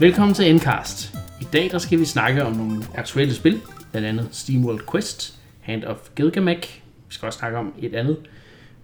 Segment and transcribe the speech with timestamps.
[0.00, 1.14] Velkommen til Endcast.
[1.40, 3.60] I dag der skal vi snakke om nogle aktuelle spil,
[3.90, 6.82] blandt andet SteamWorld Quest, Hand of Gilgamesh.
[7.08, 8.18] Vi skal også snakke om et andet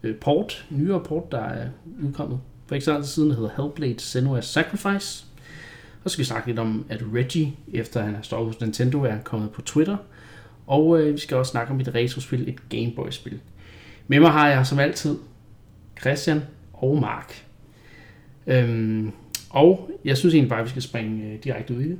[0.03, 1.69] øh, port, nyere port, der er
[2.03, 5.25] udkommet for ikke så lang tid siden, der hedder Hellblade Senua's Sacrifice.
[6.03, 9.19] Så skal vi snakke lidt om, at Reggie, efter han har stået hos Nintendo, er
[9.25, 9.97] kommet på Twitter.
[10.67, 13.41] Og øh, vi skal også snakke om et retrospil, et Game Boy-spil.
[14.07, 15.19] Med mig har jeg som altid
[16.01, 17.45] Christian og Mark.
[18.47, 19.13] Øhm,
[19.53, 21.99] og jeg synes egentlig bare, at vi skal springe øh, direkte ud i det.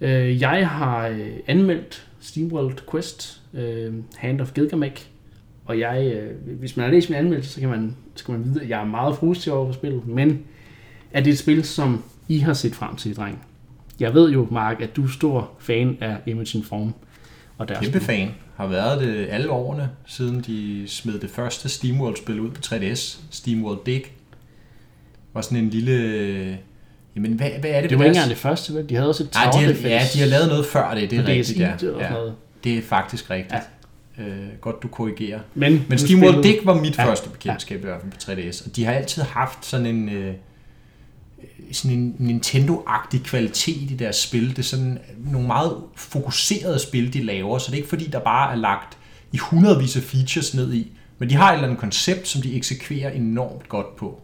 [0.00, 5.06] Øh, jeg har øh, anmeldt SteamWorld Quest, øh, Hand of Gilgamesh,
[5.64, 8.44] og jeg, øh, hvis man har læst min anmeldelse, så kan man, så kan man
[8.44, 10.44] vide, at jeg er meget positiv over for spillet, men
[11.12, 13.44] er det et spil, som I har set frem til, dreng?
[14.00, 16.94] Jeg ved jo, Mark, at du er stor fan af Imagine Form.
[17.58, 18.30] Og deres Kæmpe fan.
[18.56, 23.84] Har været det alle årene, siden de smed det første SteamWorld-spil ud på 3DS, SteamWorld
[23.86, 24.02] Dig.
[25.36, 26.58] Var sådan en lille...
[27.16, 27.90] Jamen, hvad, hvad er det?
[27.90, 28.88] Det var ikke engang det første, vel?
[28.88, 31.18] De havde også et Nej, de har, Ja, de har lavet noget før det, det
[31.18, 31.58] er rigtigt.
[31.58, 31.72] Ja.
[31.98, 32.14] ja.
[32.64, 33.62] Det er faktisk rigtigt.
[34.18, 34.24] Ja.
[34.24, 35.40] Øh, godt, du korrigerer.
[35.54, 37.06] Men, Men SteamWorld Dig var mit ja.
[37.06, 40.08] første bekendtskab i hvert fald på 3DS, og de har altid haft sådan en...
[40.08, 40.34] Øh,
[41.72, 44.48] sådan en Nintendo-agtig kvalitet i deres spil.
[44.48, 44.98] Det er sådan
[45.32, 48.98] nogle meget fokuserede spil, de laver, så det er ikke fordi, der bare er lagt
[49.32, 52.56] i hundredvis af features ned i, men de har et eller andet koncept, som de
[52.56, 54.20] eksekverer enormt godt på.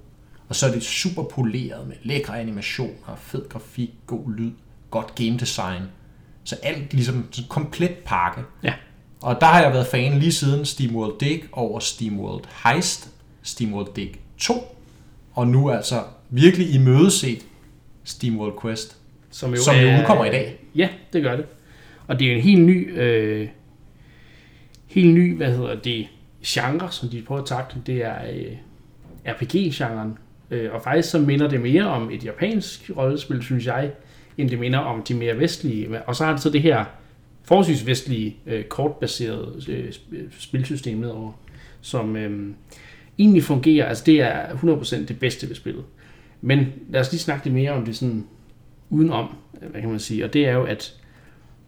[0.49, 4.51] Og så er det super poleret med lækre animationer, fed grafik, god lyd,
[4.91, 5.83] godt game design.
[6.45, 8.43] Så alt ligesom en komplet pakke.
[8.63, 8.75] Ja.
[9.23, 13.11] Og der har jeg været fan lige siden SteamWorld Dig over SteamWorld Heist,
[13.43, 14.77] SteamWorld Dig 2,
[15.33, 17.47] og nu altså virkelig imødeset
[18.05, 18.97] SteamWorld Quest,
[19.31, 20.59] som jo, som jo er, udkommer i dag.
[20.75, 21.47] Ja, det gør det.
[22.07, 23.49] Og det er en helt ny, øh,
[24.87, 26.09] helt ny, hvad hedder det,
[26.47, 27.83] genre, som de prøver at takle.
[27.87, 28.57] Det er øh,
[29.27, 30.19] RPG-genren.
[30.53, 33.91] Øh, og faktisk så minder det mere om et japansk rollespil, synes jeg,
[34.39, 36.03] end det minder om de mere vestlige.
[36.03, 36.85] Og så har det så det her
[37.45, 41.33] forholdsvis vestlige, øh, kortbaserede øh, øh spilsystem nedover,
[41.81, 42.55] som øh,
[43.19, 43.87] egentlig fungerer.
[43.87, 45.85] Altså det er 100% det bedste ved spillet.
[46.41, 48.27] Men lad os lige snakke lidt mere om det sådan
[48.91, 51.02] udenom, øh, hvad kan man sige, og det er jo, at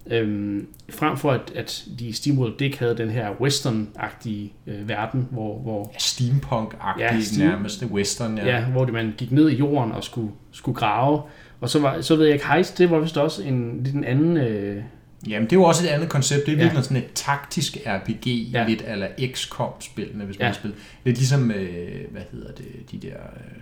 [0.07, 5.59] øhm, frem for at, at de SteamWorld Dick havde den her western-agtige øh, verden, hvor...
[5.59, 8.47] hvor ja, steampunk-agtige ja, steam, nærmest, western, ja.
[8.47, 8.65] ja.
[8.65, 11.23] hvor det, man gik ned i jorden og skulle, skulle grave,
[11.61, 14.05] og så, var, så ved jeg ikke, Heist, det var vist også en lidt en
[14.05, 14.37] anden...
[14.37, 14.83] Øh,
[15.29, 16.47] Jamen, det er jo også et andet koncept.
[16.47, 16.83] Det er virkelig ja.
[16.83, 18.67] sådan et taktisk RPG, ja.
[18.69, 20.53] lidt eller XCOM-spillene, hvis man ja.
[20.53, 20.77] spiller.
[21.05, 23.17] Lidt ligesom, øh, hvad hedder det, de der...
[23.17, 23.57] Øh,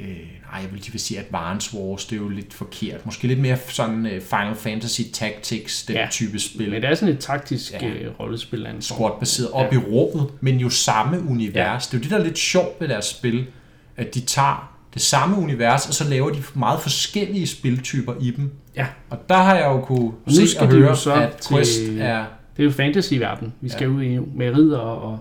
[0.00, 3.06] øh, nej, jeg vil lige sige Advance Wars, det er jo lidt forkert.
[3.06, 6.70] Måske lidt mere sådan uh, Final Fantasy Tactics, den ja, type spil.
[6.70, 8.08] Men det er sådan et taktisk ja.
[8.08, 8.68] uh, rollespil.
[8.80, 9.78] Squad-baseret op ja.
[9.78, 11.56] i rummet, men jo samme univers.
[11.56, 11.74] Ja.
[11.74, 13.46] Det er jo det, der er lidt sjovt ved deres spil,
[13.96, 18.50] at de tager det samme univers, og så laver de meget forskellige spiltyper i dem.
[18.76, 18.86] Ja.
[19.10, 22.24] Og der har jeg jo kunne se og høre, så at Quest til, er...
[22.56, 23.94] Det er jo fantasy-verden, vi skal ja.
[23.94, 25.18] ud i med ridder og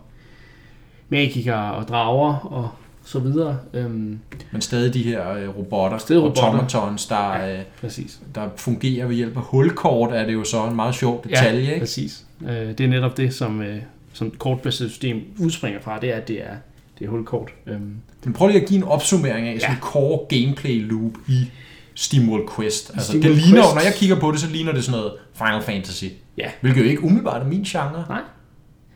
[1.10, 2.70] magikere og drager og
[3.06, 3.58] så videre.
[3.74, 4.20] Øhm,
[4.52, 6.44] Men stadig de her øh, robotter, stadig robotter.
[6.44, 8.20] automatons, der, ja, øh, præcis.
[8.36, 11.62] der fungerer ved hjælp af hulkort, er det jo så en meget sjov detalje.
[11.64, 11.80] Ja, ikke?
[11.80, 12.26] præcis.
[12.50, 13.78] Øh, det er netop det, som, øh,
[14.14, 16.56] som kortbaseret system udspringer fra, det er, at det er,
[17.00, 17.50] det er hulkort.
[17.68, 17.96] Øhm.
[18.26, 19.60] Men prøv lige at give en opsummering af ja.
[19.60, 21.52] sådan en core gameplay loop i
[21.96, 22.92] SteamWorld Quest.
[22.94, 23.76] Altså, SteamWorld det ligner, Quest.
[23.76, 26.06] når jeg kigger på det, så ligner det sådan noget Final Fantasy.
[26.38, 26.50] Ja.
[26.62, 28.06] Hvilket jo ikke umiddelbart er min genre.
[28.10, 28.22] Nej.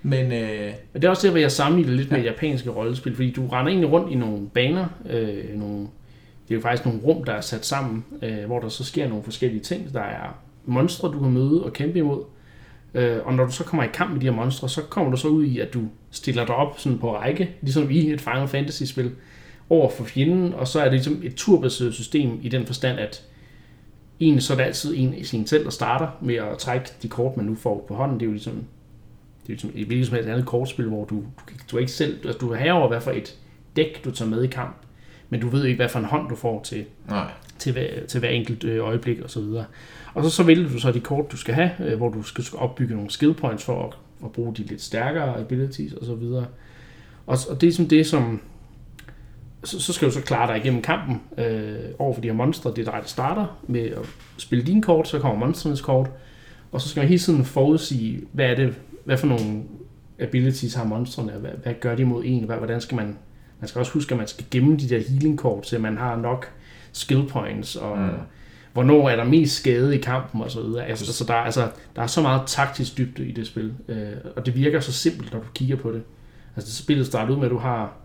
[0.05, 0.73] Men, øh...
[0.93, 2.16] Men det er også det, hvor jeg sammenligner lidt ja.
[2.16, 5.79] med japanske rollespil, fordi du render egentlig rundt i nogle baner, øh, nogle,
[6.47, 9.07] det er jo faktisk nogle rum, der er sat sammen, øh, hvor der så sker
[9.07, 9.93] nogle forskellige ting.
[9.93, 12.23] Der er monstre, du kan møde og kæmpe imod,
[12.93, 15.17] øh, og når du så kommer i kamp med de her monstre, så kommer du
[15.17, 15.81] så ud i, at du
[16.11, 19.11] stiller dig op sådan på række, ligesom i et Final Fantasy-spil,
[19.69, 23.23] over for fjenden, og så er det ligesom et turbaseret system i den forstand, at
[24.19, 27.07] en, så er det altid en i sin selv, der starter med at trække de
[27.07, 28.19] kort, man nu får på hånden.
[28.19, 28.63] Det er jo ligesom
[29.47, 32.19] det er ligesom et hvilket som helst andet kortspil, hvor du, du, du ikke selv,
[32.25, 33.37] altså du har over, hvad for et
[33.75, 34.75] dæk, du tager med i kamp,
[35.29, 37.31] men du ved ikke, hvad for en hånd du får til, Nej.
[37.59, 39.65] til, hver, til hver enkelt øh, øjeblik og så videre.
[40.13, 42.43] Og så, så vælger du så de kort, du skal have, øh, hvor du skal,
[42.43, 43.93] skal opbygge nogle skill points for at,
[44.25, 46.45] at bruge de lidt stærkere abilities og så videre.
[47.27, 48.41] Og, og det er som det, som
[49.63, 52.69] så, så skal du så klare dig igennem kampen øh, over for de her monstre.
[52.75, 54.05] Det er dig, der starter med at
[54.37, 56.09] spille dine kort, så kommer monstrenes kort,
[56.71, 58.75] og så skal man hele tiden forudsige, hvad er det,
[59.05, 59.63] hvad for nogle
[60.19, 63.17] abilities har monstrene, hvad, hvad gør de mod en, hvad, hvordan skal man,
[63.59, 66.16] man skal også huske, at man skal gemme de der healing kort, så man har
[66.16, 66.52] nok
[66.91, 68.09] skill points, og mm.
[68.73, 70.85] hvornår er der mest skade i kampen, og så videre.
[70.85, 74.46] Altså, så der, altså, der er så meget taktisk dybde i det spil, øh, og
[74.46, 76.03] det virker så simpelt, når du kigger på det.
[76.55, 77.97] Altså, spillet starter ud med, at du har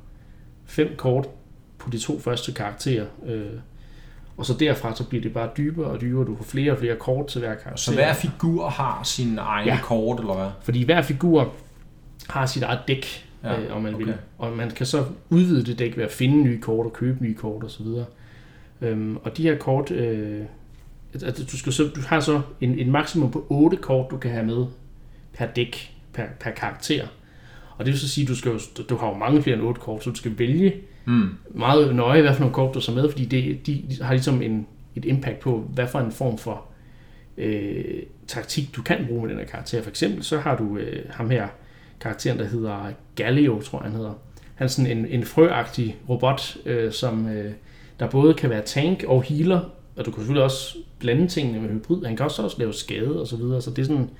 [0.65, 1.29] fem kort
[1.79, 3.47] på de to første karakterer, øh,
[4.41, 6.97] Og så derfra så bliver det bare dybere og dybere, du får flere og flere
[6.97, 7.77] kort til hver karakter.
[7.77, 9.79] Så hver figur har sin egen ja.
[9.83, 10.49] kort, eller hvad?
[10.63, 11.53] Fordi hver figur
[12.29, 14.05] har sit eget dæk, ja, øh, om man okay.
[14.05, 14.15] vil.
[14.39, 17.35] Og man kan så udvide det dæk ved at finde nye kort og købe nye
[17.35, 17.87] kort osv.
[18.81, 20.43] Øhm, og de her kort, øh,
[21.15, 24.31] altså, du, skal så, du har så en, en maksimum på 8 kort, du kan
[24.31, 24.67] have med
[25.33, 27.07] per dæk, per, per karakter.
[27.77, 28.53] Og det vil så sige, at du, skal,
[28.89, 30.75] du har jo mange flere end 8 kort, så du skal vælge
[31.05, 31.29] mm.
[31.55, 34.43] meget nøje, hvad for nogle kort du så med, fordi det, de, de har ligesom
[34.43, 34.67] en,
[34.97, 36.67] et impact på, hvad for en form for
[37.37, 39.83] øh, taktik, du kan bruge med den her karakter.
[39.83, 41.49] For eksempel så har du øh, ham her,
[42.01, 44.15] karakteren, der hedder Galileo, tror jeg han hedder.
[44.55, 47.53] Han er sådan en, en frøagtig robot, øh, som øh,
[48.01, 49.61] der både kan være tank og healer,
[49.97, 52.05] og du kan selvfølgelig også blande tingene med hybrid.
[52.05, 54.11] Han kan også, også lave skade og så videre, så det er sådan,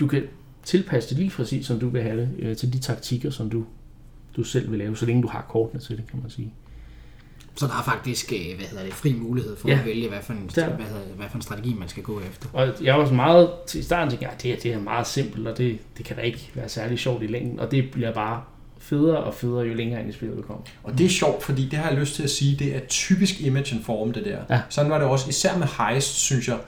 [0.00, 0.22] du kan
[0.64, 3.64] tilpasse det lige præcis, som du vil have det, øh, til de taktikker, som du,
[4.36, 6.52] du selv vil lave, så længe du har kortene til det, kan man sige.
[7.56, 9.78] Så der er faktisk øh, hvad hedder det, fri mulighed for ja.
[9.78, 12.48] at vælge, hvad for, en, hvad, hedder, hvad for en strategi man skal gå efter.
[12.52, 15.48] Og jeg var så meget til starten tænkte, at det, her, det er meget simpelt,
[15.48, 17.60] og det, det kan da ikke være særlig sjovt i længden.
[17.60, 18.42] Og det bliver bare
[18.78, 20.62] federe og federe, jo længere ind i spillet du kommer.
[20.82, 23.40] Og det er sjovt, fordi det har jeg lyst til at sige, det er typisk
[23.40, 24.38] Image and Form, det der.
[24.50, 24.60] Ja.
[24.68, 26.58] Sådan var det også, især med Heist, synes jeg.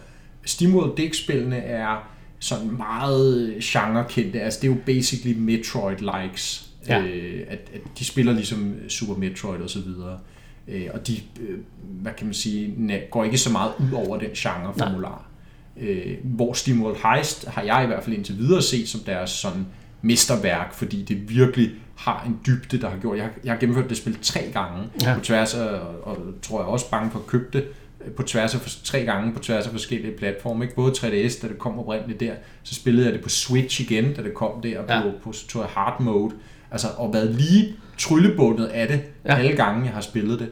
[0.45, 2.09] SteamWorld Dick-spillene er
[2.39, 4.41] sådan meget genrekendte.
[4.41, 6.72] Altså det er jo basically Metroid-likes.
[6.89, 7.03] Ja.
[7.03, 10.19] Øh, at, at de spiller ligesom Super Metroid og så videre.
[10.69, 12.75] Øh, og de, øh, hvad kan man sige,
[13.11, 15.29] går ikke så meget ud over den genre-formular.
[15.81, 19.67] Øh, hvor SteamWorld Heist har jeg i hvert fald indtil videre set som deres sådan
[20.03, 23.17] mesterværk, fordi det virkelig har en dybde, der har gjort.
[23.17, 25.15] Jeg har, jeg har gennemført det spil tre gange ja.
[25.15, 27.65] på tværs af, og, og tror jeg også bange for at købe det
[28.05, 30.65] øh, på tværs af tre gange på tværs af forskellige platforme.
[30.65, 30.75] Ikke?
[30.75, 32.33] Både 3DS, da det kom oprindeligt der,
[32.63, 35.03] så spillede jeg det på Switch igen, da det kom der ja.
[35.03, 36.35] på, på tror jeg, hard mode.
[36.73, 39.39] Altså, og været lige tryllebundet af det ja.
[39.39, 40.49] alle gange, jeg har spillet det.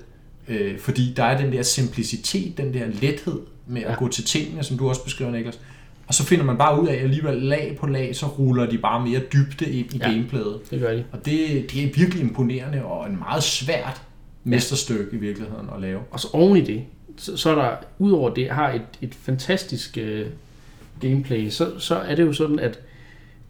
[0.48, 3.94] Øh, fordi der er den der simplicitet, den der lethed med at ja.
[3.94, 5.60] gå til tingene, som du også beskriver, Niklas.
[6.06, 8.78] Og så finder man bare ud af, at alligevel lag på lag, så ruller de
[8.78, 10.60] bare mere dybde ind i ja, gameplayet.
[10.70, 11.04] det gør de.
[11.12, 14.02] Og det, det er virkelig imponerende og en meget svært
[14.44, 16.00] mesterstykke i virkeligheden at lave.
[16.10, 16.82] Og så oven i det,
[17.16, 20.26] så, så er der, udover det, har et, et fantastisk uh,
[21.00, 22.80] gameplay, så, så er det jo sådan, at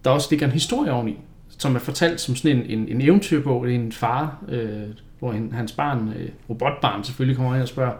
[0.05, 1.17] der også ligger en historie oveni,
[1.61, 4.81] som er fortalt som sådan en, en, en eventyrbog, det er en far, øh,
[5.19, 7.93] hvor en, hans barn, øh, robotbarn selvfølgelig kommer ind og spørger,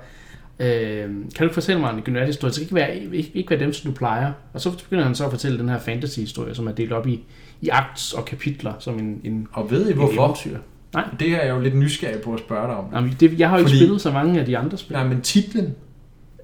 [0.59, 2.49] øh, kan du fortælle mig en gymnasiehistorie?
[2.49, 4.31] Det skal ikke være, ikke, ikke være dem, som du plejer.
[4.53, 7.23] Og så begynder han så at fortælle den her fantasy-historie, som er delt op i,
[7.61, 10.25] i akts og kapitler, som en, en Og ved I hvorfor?
[10.25, 10.57] Eventyr.
[10.93, 11.05] Nej.
[11.19, 12.85] Det er jeg jo lidt nysgerrig på at spørge dig om.
[12.93, 14.93] Jamen, det, jeg har jo Fordi, ikke spillet så mange af de andre spil.
[14.93, 15.75] Nej, men titlen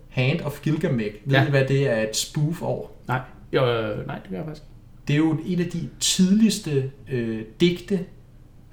[0.09, 1.47] Hand of Gilgamesh, ved ja.
[1.47, 2.87] I, hvad det er et spoof over?
[3.07, 3.19] Nej,
[3.53, 4.63] jo, øh, nej det gør jeg faktisk
[5.07, 7.99] Det er jo et af de tidligste øh, digte,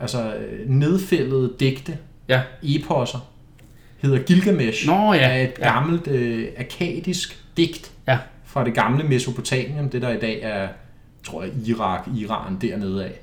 [0.00, 1.98] altså øh, nedfældede digte,
[2.28, 2.42] ja.
[2.62, 3.18] eposser,
[4.02, 5.20] hedder Gilgamesh, Nå, ja.
[5.20, 8.18] er et gammelt øh, akadisk digt ja.
[8.44, 10.68] fra det gamle Mesopotamien, det der i dag er,
[11.24, 13.20] tror jeg, Irak, Iran dernede af.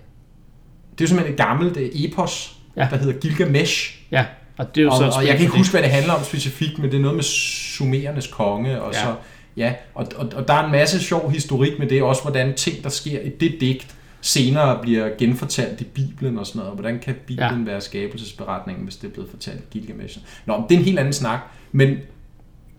[0.98, 2.88] Det er simpelthen et gammelt øh, epos, ja.
[2.92, 4.02] der hedder Gilgamesh.
[4.12, 4.26] Ja,
[4.58, 6.24] og det er jo og, så og jeg kan ikke huske, hvad det handler om
[6.24, 9.00] specifikt, men det er noget med sumerernes konge, og ja.
[9.00, 9.16] så
[9.58, 12.84] Ja, og, og, og der er en masse sjov historik med det, også hvordan ting,
[12.84, 16.74] der sker i det digt, senere bliver genfortalt i Bibelen og sådan noget.
[16.74, 17.72] Hvordan kan Bibelen ja.
[17.72, 20.20] være skabelsesberetningen, hvis det er blevet fortalt i Gilgamesh?
[20.46, 21.40] Nå, det er en helt anden snak.
[21.72, 21.98] Men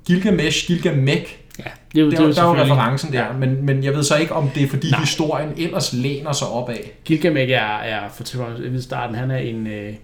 [0.06, 3.32] Gilgamesh, Gilgamesh, ja, det er jo, der, det er der er jo referencen der, ja.
[3.32, 5.00] men, men jeg ved så ikke, om det er fordi Nej.
[5.00, 6.76] historien ellers læner sig opad.
[7.04, 9.94] Gilgamesh er, er for til starten, han er en, øh,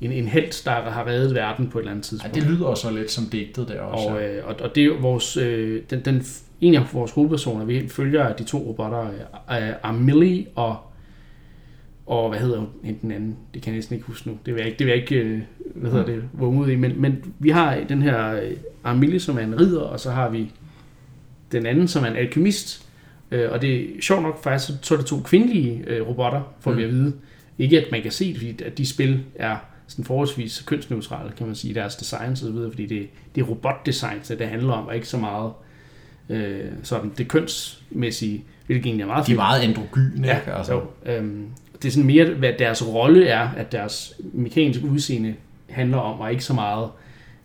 [0.00, 2.36] en, en held, der har reddet verden på et eller andet tidspunkt.
[2.36, 4.08] Ja, det lyder også lidt som digtet der også.
[4.08, 6.22] Og, øh, og, og det er vores, øh, den, den
[6.60, 9.10] en af vores hovedpersoner, vi følger de to robotter,
[9.48, 10.76] er Amelie og,
[12.06, 12.68] og hvad hedder hun,
[13.02, 14.92] den anden, det kan jeg næsten ikke huske nu, det vil jeg ikke, det vil
[14.92, 15.40] jeg ikke øh,
[15.74, 18.52] hvad hedder det, hvor ud i, men, men vi har den her øh,
[18.84, 20.52] Amelie, som er en ridder, og så har vi
[21.52, 22.88] den anden, som er en alkemist,
[23.30, 26.76] øh, og det er sjovt nok faktisk, så er det to kvindelige robotter, får mm.
[26.76, 27.12] vi at vide.
[27.58, 29.56] Ikke at man kan se det, fordi at de spil er
[29.90, 33.44] sådan forholdsvis kønsneutrale, kan man sige, deres design og så videre, fordi det, det er
[33.44, 35.52] robotdesign, så det handler om, og ikke så meget
[36.28, 40.52] øh, sådan det kønsmæssige, hvilket egentlig er meget De er meget androgyne, ja, ikke?
[40.52, 40.72] Altså.
[40.72, 41.46] Jo, øhm,
[41.82, 45.34] det er sådan mere, hvad deres rolle er, at deres mekaniske udseende
[45.70, 46.88] handler om, og ikke så meget,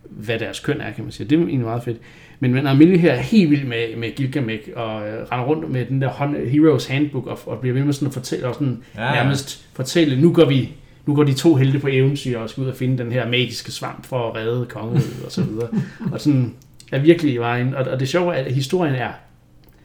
[0.09, 1.29] hvad deres køn er, kan man sige.
[1.29, 1.97] Det er egentlig meget fedt.
[2.39, 5.85] Men, men Amelie her er helt vild med, med Gilgamesh, og øh, render rundt med
[5.85, 9.05] den der Heroes Handbook, og, og bliver ved med sådan at fortælle, og sådan ja,
[9.05, 9.23] ja.
[9.23, 10.73] nærmest fortælle, nu går vi
[11.05, 13.71] nu går de to helte på eventyr og skal ud og finde den her magiske
[13.71, 15.69] svamp for at redde kongeriget og så videre.
[16.11, 16.55] og sådan,
[16.91, 17.75] er virkelig vejen.
[17.75, 19.09] Og, og det sjove er, at historien er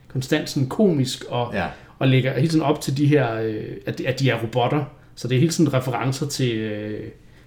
[0.08, 1.66] konstant sådan komisk og, ja.
[1.98, 4.84] og lægger hele tiden op til de her, øh, at, at de er robotter.
[5.14, 7.00] Så det er hele tiden referencer til, øh,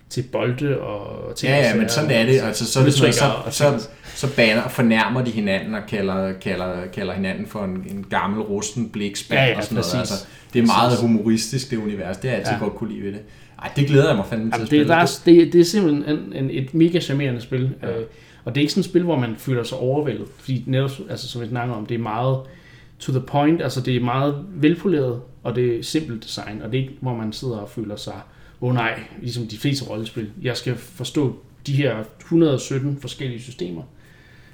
[0.09, 2.41] til bolde og til Ja, ja, men sådan er det.
[2.41, 7.13] Altså, så, det sådan, så, så, så baner, fornærmer de hinanden og kalder, kalder, kalder
[7.13, 9.95] hinanden for en, en gammel rusten blikspand ja, ja, og sådan noget.
[9.95, 12.17] Altså, det er meget humoristisk, det univers.
[12.17, 12.59] Det er altid ja.
[12.59, 13.21] godt kunne lide ved det.
[13.63, 14.83] Ej, det glæder jeg mig fandme til at spille.
[14.87, 17.75] Det, er, det, det er simpelthen en, en, et mega charmerende spil.
[17.81, 17.99] Ja.
[17.99, 18.05] Øh,
[18.45, 20.27] og det er ikke sådan et spil, hvor man føler sig overvældet.
[20.37, 22.39] Fordi netop, altså, som vi snakker om, det er meget
[22.99, 23.61] to the point.
[23.61, 26.61] Altså det er meget velpoleret, og det er simpelt design.
[26.61, 28.21] Og det er ikke, hvor man sidder og føler sig,
[28.61, 30.29] åh oh, nej, ligesom de fleste rollespil.
[30.41, 31.35] Jeg skal forstå
[31.67, 33.83] de her 117 forskellige systemer.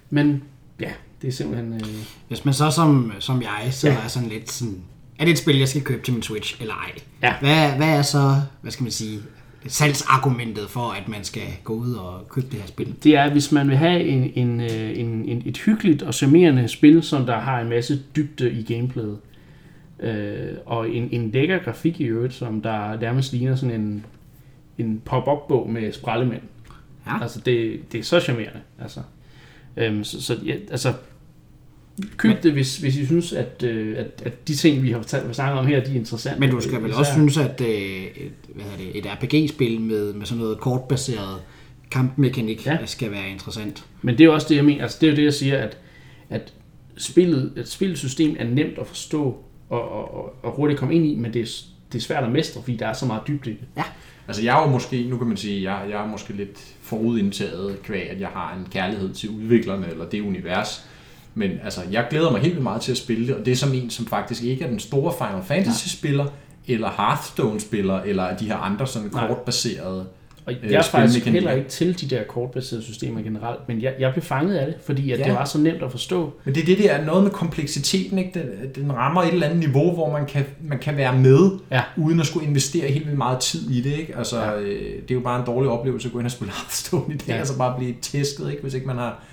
[0.10, 0.44] Men
[0.80, 1.74] ja, det er simpelthen...
[1.74, 1.82] Øh...
[2.28, 4.08] Hvis man så som, som jeg sidder ja.
[4.08, 4.84] sådan lidt sådan,
[5.19, 6.91] er det et spil, jeg skal købe til min Switch, eller ej?
[7.21, 7.33] Ja.
[7.39, 9.19] Hvad, hvad er så, hvad skal man sige,
[9.67, 12.95] salgsargumentet for, at man skal gå ud og købe det her spil?
[13.03, 16.67] Det er, hvis man vil have en, en, øh, en, en, et hyggeligt og charmerende
[16.67, 19.17] spil, som der har en masse dybde i gameplayet,
[19.99, 24.05] øh, og en, en lækker grafik i øvrigt, som der nærmest ligner sådan en,
[24.77, 26.41] en pop-up-bog med sprællemænd.
[27.07, 27.21] Ja.
[27.21, 28.59] Altså, det, det er så charmerende.
[28.81, 28.99] Altså.
[29.77, 30.93] Øhm, så, så ja, altså,
[32.18, 35.60] køb det, hvis, hvis I synes, at, øh, at, at de ting, vi har snakket
[35.60, 36.39] om her, de er interessante.
[36.39, 40.25] Men du skal vel også synes, at øh, et, hvad det, et RPG-spil med, med
[40.25, 41.41] sådan noget kortbaseret
[41.91, 42.86] kampmekanik ja.
[42.86, 43.86] skal være interessant.
[44.01, 44.84] Men det er også det, jeg mener.
[44.84, 45.77] Altså, det er jo det, jeg siger, at,
[46.29, 46.53] at
[46.98, 49.38] spillet, et spilsystem er nemt at forstå
[49.70, 52.62] og, og, og hurtigt komme ind i, men det er, det er svært at mestre,
[52.62, 53.68] fordi der er så meget dybde i det.
[53.77, 53.84] Ja.
[54.27, 57.84] Altså jeg er jo måske, nu kan man sige, jeg, jeg er måske lidt forudindtaget
[57.84, 60.86] kvæg, at jeg har en kærlighed til udviklerne eller det univers.
[61.39, 63.55] Men altså, jeg glæder mig helt vildt meget til at spille det, og det er
[63.55, 66.25] som en, som faktisk ikke er den store Final Fantasy-spiller,
[66.67, 70.05] eller Hearthstone-spiller, eller de her andre sådan kortbaserede
[70.50, 73.93] og øh, jeg er faktisk heller ikke til de der kortbaserede systemer generelt, men jeg,
[74.00, 75.24] jeg blev fanget af det, fordi at ja.
[75.24, 76.34] det var så nemt at forstå.
[76.43, 78.39] Men det er det, der er noget med kompleksiteten, ikke?
[78.39, 81.81] Den, den rammer et eller andet niveau, hvor man kan, man kan være med, ja.
[81.98, 83.98] uden at skulle investere helt vildt meget tid i det.
[83.98, 84.17] Ikke?
[84.17, 84.60] Altså, ja.
[84.60, 87.17] øh, det er jo bare en dårlig oplevelse at gå ind og spille Hearthstone i
[87.17, 87.36] dag, ja.
[87.36, 88.62] altså bare blive tæsket, ikke?
[88.62, 89.24] hvis ikke man har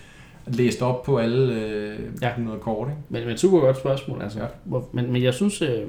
[0.46, 2.28] læst op på alle øh, ja.
[2.28, 2.88] 100 kort.
[2.88, 3.00] Ikke?
[3.08, 4.22] Men, men super godt spørgsmål.
[4.22, 4.38] Altså.
[4.38, 4.46] Ja.
[4.64, 5.82] Hvor, men, men jeg synes, øh,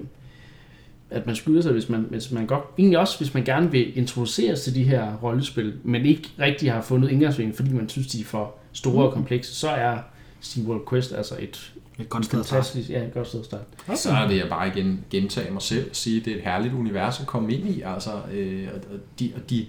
[1.09, 3.97] at man skylder sig, hvis man, hvis man godt, egentlig også hvis man gerne vil
[3.97, 8.21] introduceres til de her rollespil, men ikke rigtig har fundet indgangsvinkel, fordi man synes, de
[8.21, 9.13] er for store og mm.
[9.13, 9.97] komplekse, så er
[10.39, 13.63] SteamWorld Quest altså et, et godt sted fantastisk, ja, et godt sted at starte.
[13.87, 13.97] Okay.
[13.97, 16.43] Så er det jeg bare igen gentage mig selv og sige, at det er et
[16.43, 19.65] herligt univers at komme ind i, altså, øh, og de, og de,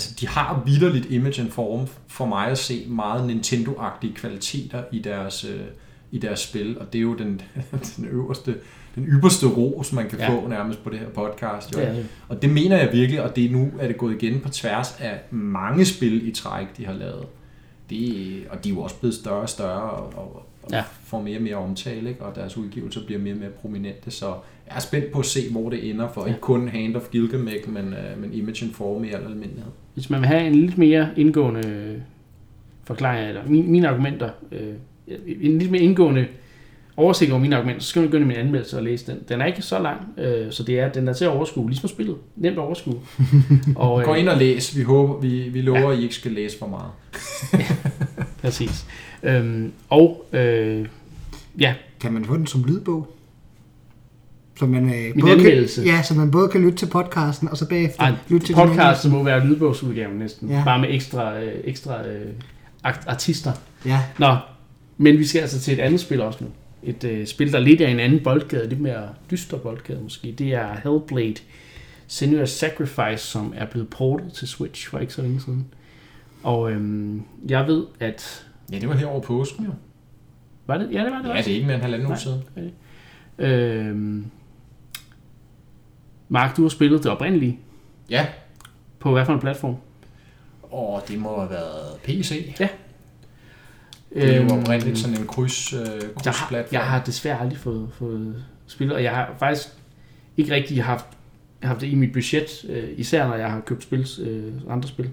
[0.00, 4.98] altså, de har vidderligt image and form for mig at se meget Nintendo-agtige kvaliteter i
[4.98, 5.60] deres, øh,
[6.10, 7.40] i deres spil, og det er jo den,
[7.96, 8.54] den øverste
[8.94, 10.28] den ypperste ros, man kan ja.
[10.28, 11.76] få nærmest på det her podcast.
[11.76, 11.80] Jo.
[11.80, 14.48] Det Og det mener jeg virkelig, og det er nu er det gået igen på
[14.48, 17.26] tværs af mange spil i træk, de har lavet.
[17.90, 20.82] Det, og de er jo også blevet større og større, og, og, og ja.
[21.04, 22.22] får mere og mere omtale, ikke?
[22.22, 24.26] og deres udgivelser bliver mere og mere prominente, så
[24.66, 26.28] jeg er spændt på at se, hvor det ender for ja.
[26.28, 29.72] ikke kun Hand of Gilgamesh, men, uh, men Image and Form i al almindelighed.
[29.94, 32.02] Hvis man vil have en lidt mere indgående
[32.84, 34.74] forklaring, eller mine, mine argumenter, øh,
[35.40, 36.26] en lidt mere indgående
[36.96, 39.22] oversigt over mine argumenter, så skal du begynde med en anmeldelse og læse den.
[39.28, 41.88] Den er ikke så lang, øh, så det er, den er til at overskue, ligesom
[41.88, 42.16] spillet.
[42.36, 42.94] Nemt at overskue.
[43.76, 44.76] og, øh, Gå ind og læs.
[44.76, 45.92] Vi, håber, vi, vi lover, ja.
[45.92, 46.90] at I ikke skal læse for meget.
[48.40, 48.86] præcis.
[49.22, 50.86] Øhm, og øh,
[51.58, 51.74] ja.
[52.00, 53.16] Kan man få den som lydbog?
[54.58, 55.82] Så man, øh, Min både anmeldelse.
[55.84, 58.54] kan, ja, så man både kan lytte til podcasten, og så bagefter Ej, lytte til
[58.54, 60.50] podcasten må være lydbogsudgaven næsten.
[60.50, 60.62] Ja.
[60.64, 62.26] Bare med ekstra, øh, ekstra øh,
[62.84, 63.52] artister.
[63.86, 64.00] Ja.
[64.18, 64.36] Nå,
[64.98, 66.50] men vi skal altså til et andet spil også nu
[66.82, 70.34] et øh, spil, der lidt er en anden boldgade, lidt mere dyster boldgade måske.
[70.38, 71.40] Det er Hellblade
[72.08, 75.66] Senua's Sacrifice, som er blevet portet til Switch for ikke så længe siden.
[76.42, 78.46] Og øhm, jeg ved, at...
[78.72, 79.70] Ja, det var her over påsken jo.
[80.66, 80.88] Var det?
[80.92, 81.44] Ja, det var det Ja, også.
[81.44, 82.42] det er ikke mere end halvanden uge siden.
[82.56, 82.70] Okay.
[83.38, 84.26] Øhm,
[86.28, 87.58] Mark, du har spillet det oprindelige.
[88.10, 88.26] Ja.
[88.98, 89.76] På hvad for en platform?
[90.72, 92.54] Åh, det må have været PC.
[92.60, 92.68] Ja,
[94.14, 95.80] det er jo øhm, oprindeligt sådan en kryds, øh.
[96.24, 99.68] Jeg, jeg har desværre aldrig fået, fået spillet, og jeg har faktisk
[100.36, 101.06] ikke rigtig haft,
[101.62, 105.10] haft det i mit budget, øh, især når jeg har købt spil, øh, andre spil.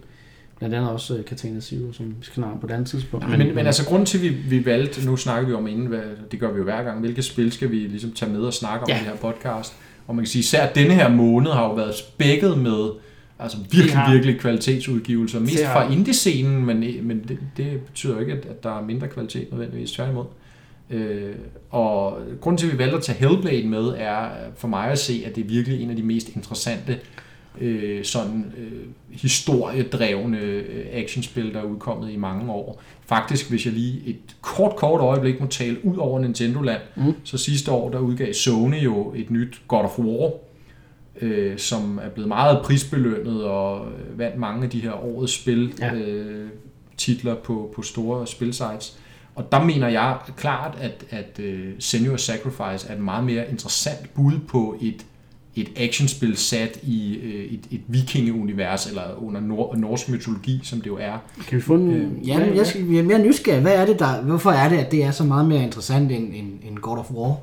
[0.58, 3.30] Blandt andet også øh, Katana Zero, som vi skal på et andet tidspunkt.
[3.30, 5.86] Men, men, men altså grunden til, at vi, vi valgte, nu snakker vi om inden,
[5.86, 8.54] hvad, det gør vi jo hver gang, hvilke spil skal vi ligesom tage med og
[8.54, 8.96] snakke om ja.
[8.96, 9.74] i det her podcast.
[10.08, 12.90] Og man kan sige, især denne her måned har jo været spækket med
[13.40, 15.40] Altså virkelig, har, virkelig kvalitetsudgivelser.
[15.40, 19.52] Mest fra indie-scenen, men, men det, det betyder ikke, at, at der er mindre kvalitet
[19.52, 19.92] nødvendigvis.
[19.92, 20.26] Tværtimod.
[20.90, 21.36] Øh,
[21.70, 25.24] og grunden til, at vi valgte at tage Hellblade med, er for mig at se,
[25.26, 27.00] at det er virkelig en af de mest interessante
[27.62, 32.82] øh, sådan øh, historiedrevne øh, actionspil, der er udkommet i mange år.
[33.06, 37.14] Faktisk, hvis jeg lige et kort, kort øjeblik må tale ud over Nintendo-land, mm.
[37.24, 40.32] så sidste år, der udgav Sony jo et nyt God of War,
[41.22, 45.94] øh, som er blevet meget prisbelønnet og vandt mange af de her årets spil ja.
[45.94, 46.50] øh,
[46.98, 49.00] titler på, på store spilsites.
[49.36, 51.46] Og der mener jeg klart, at, at uh,
[51.80, 55.06] Senior Sacrifice er et meget mere interessant bud på et,
[55.62, 60.88] et actionspil sat i uh, et, et vikingeunivers, eller under nor- norsk mytologi, som det
[60.88, 61.18] jo er.
[61.48, 61.92] Kan vi få en...
[61.92, 63.62] Øh, ja, jeg, skal, jeg er mere nysgerrig.
[63.62, 66.34] Hvad er det der, hvorfor er det, at det er så meget mere interessant end,
[66.34, 67.36] end, end God of War?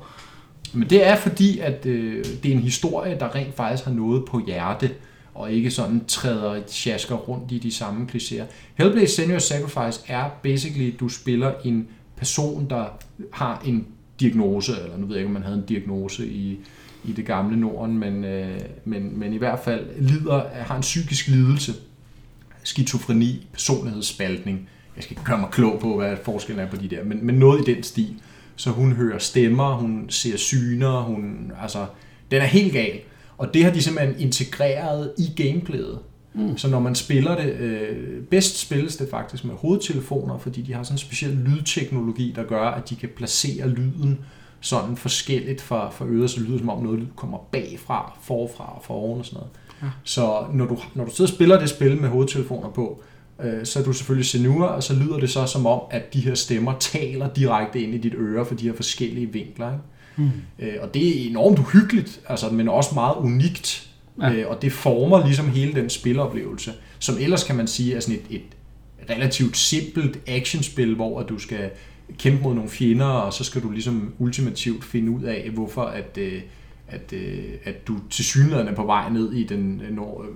[0.73, 4.25] Men det er fordi, at øh, det er en historie, der rent faktisk har noget
[4.25, 4.89] på hjerte,
[5.33, 8.43] og ikke sådan træder sjasker rundt i de samme klichéer.
[8.75, 12.85] Hellblade Senior Sacrifice er basically, du spiller en person, der
[13.31, 13.87] har en
[14.19, 16.59] diagnose, eller nu ved jeg ikke, om man havde en diagnose i,
[17.07, 21.27] i det gamle Norden, men, øh, men, men i hvert fald lider, har en psykisk
[21.27, 21.73] lidelse,
[22.63, 24.69] skizofreni, personlighedsspaltning.
[24.95, 27.35] Jeg skal ikke gøre mig klog på, hvad forskellen er på de der, men, men
[27.35, 28.15] noget i den stil.
[28.55, 31.85] Så hun hører stemmer, hun ser syner, hun, altså,
[32.31, 32.99] den er helt gal.
[33.37, 35.99] Og det har de simpelthen integreret i gameplayet.
[36.33, 36.57] Mm.
[36.57, 40.83] Så når man spiller det, øh, bedst spilles det faktisk med hovedtelefoner, fordi de har
[40.83, 44.19] sådan en speciel lydteknologi, der gør, at de kan placere lyden
[44.65, 49.19] sådan forskelligt fra, fra øret, så lyder som om noget kommer bagfra, forfra og foroven
[49.19, 49.51] og sådan noget.
[49.81, 49.87] Ja.
[50.03, 53.03] Så når du, når du sidder og spiller det spil med hovedtelefoner på,
[53.43, 56.19] øh, så er du selvfølgelig senua, og så lyder det så som om, at de
[56.19, 59.71] her stemmer taler direkte ind i dit øre for de her forskellige vinkler.
[59.71, 59.83] Ikke?
[60.15, 60.31] Mm.
[60.59, 63.89] Øh, og det er enormt uhyggeligt, altså, men også meget unikt.
[64.21, 64.33] Ja.
[64.33, 68.19] Øh, og det former ligesom hele den spiloplevelse, som ellers kan man sige er sådan
[68.29, 68.55] et, et
[69.09, 71.69] relativt simpelt actionspil, hvor du skal
[72.17, 76.17] kæmpe mod nogle fjender, og så skal du ligesom ultimativt finde ud af, hvorfor at,
[76.17, 76.41] øh,
[76.87, 79.81] at, øh, at du til synligheden er på vej ned i den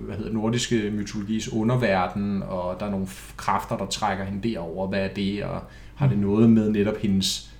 [0.00, 4.88] hvad hedder, nordiske mytologis underverden, og der er nogle kræfter, der trækker hende derover.
[4.88, 5.60] Hvad er det, og
[5.94, 7.50] har det noget med netop hendes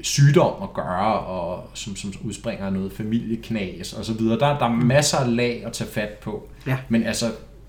[0.00, 4.38] sygdom at gøre, og som, som udspringer noget familieknas og så videre.
[4.38, 6.48] Der, der er masser af lag at tage fat på.
[6.66, 6.76] Ja.
[6.88, 7.26] Men altså,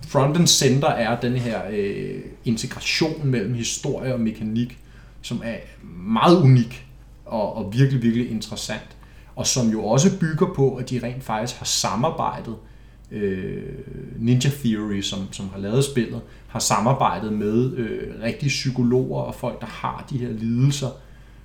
[0.08, 4.78] front and center er den her øh, integration mellem historie og mekanik,
[5.22, 5.58] som er
[6.06, 6.86] meget unik
[7.26, 8.98] og, og virkelig, virkelig interessant.
[9.36, 12.56] Og som jo også bygger på, at de rent faktisk har samarbejdet
[13.12, 13.64] øh,
[14.18, 19.62] Ninja Theory, som, som har lavet spillet, har samarbejdet med øh, rigtige psykologer og folk,
[19.62, 20.90] der har de her lidelser,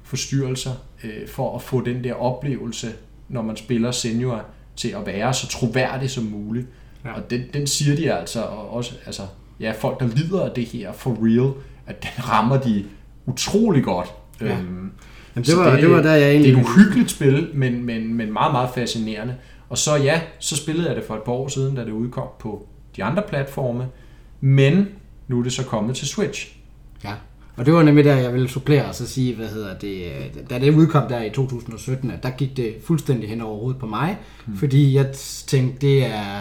[0.02, 0.72] forstyrrelser,
[1.04, 2.92] øh, for at få den der oplevelse,
[3.28, 4.44] når man spiller senior,
[4.76, 6.66] til at være så troværdig som muligt.
[7.04, 7.12] Ja.
[7.12, 9.22] Og den, den siger de altså også, altså,
[9.60, 11.52] ja, folk der lider af det her for real,
[11.86, 12.84] at den rammer de
[13.26, 14.08] utrolig godt.
[14.40, 14.46] Ja.
[14.46, 14.90] Øhm,
[15.36, 16.52] Jamen, det, var, det, det var der, jeg egentlig...
[16.52, 19.34] Det er et uhyggeligt spil, men, men, men meget, meget fascinerende.
[19.68, 22.28] Og så ja, så spillede jeg det for et par år siden, da det udkom
[22.38, 23.86] på de andre platforme,
[24.40, 24.88] men
[25.28, 26.56] nu er det så kommet til Switch.
[27.04, 27.12] Ja.
[27.56, 30.10] Og det var nemlig der, jeg ville supplere og så sige, hvad hedder det,
[30.50, 33.86] da det udkom der i 2017, at der gik det fuldstændig hen over hovedet på
[33.86, 34.56] mig, mm.
[34.56, 35.12] fordi jeg
[35.46, 36.40] tænkte, det er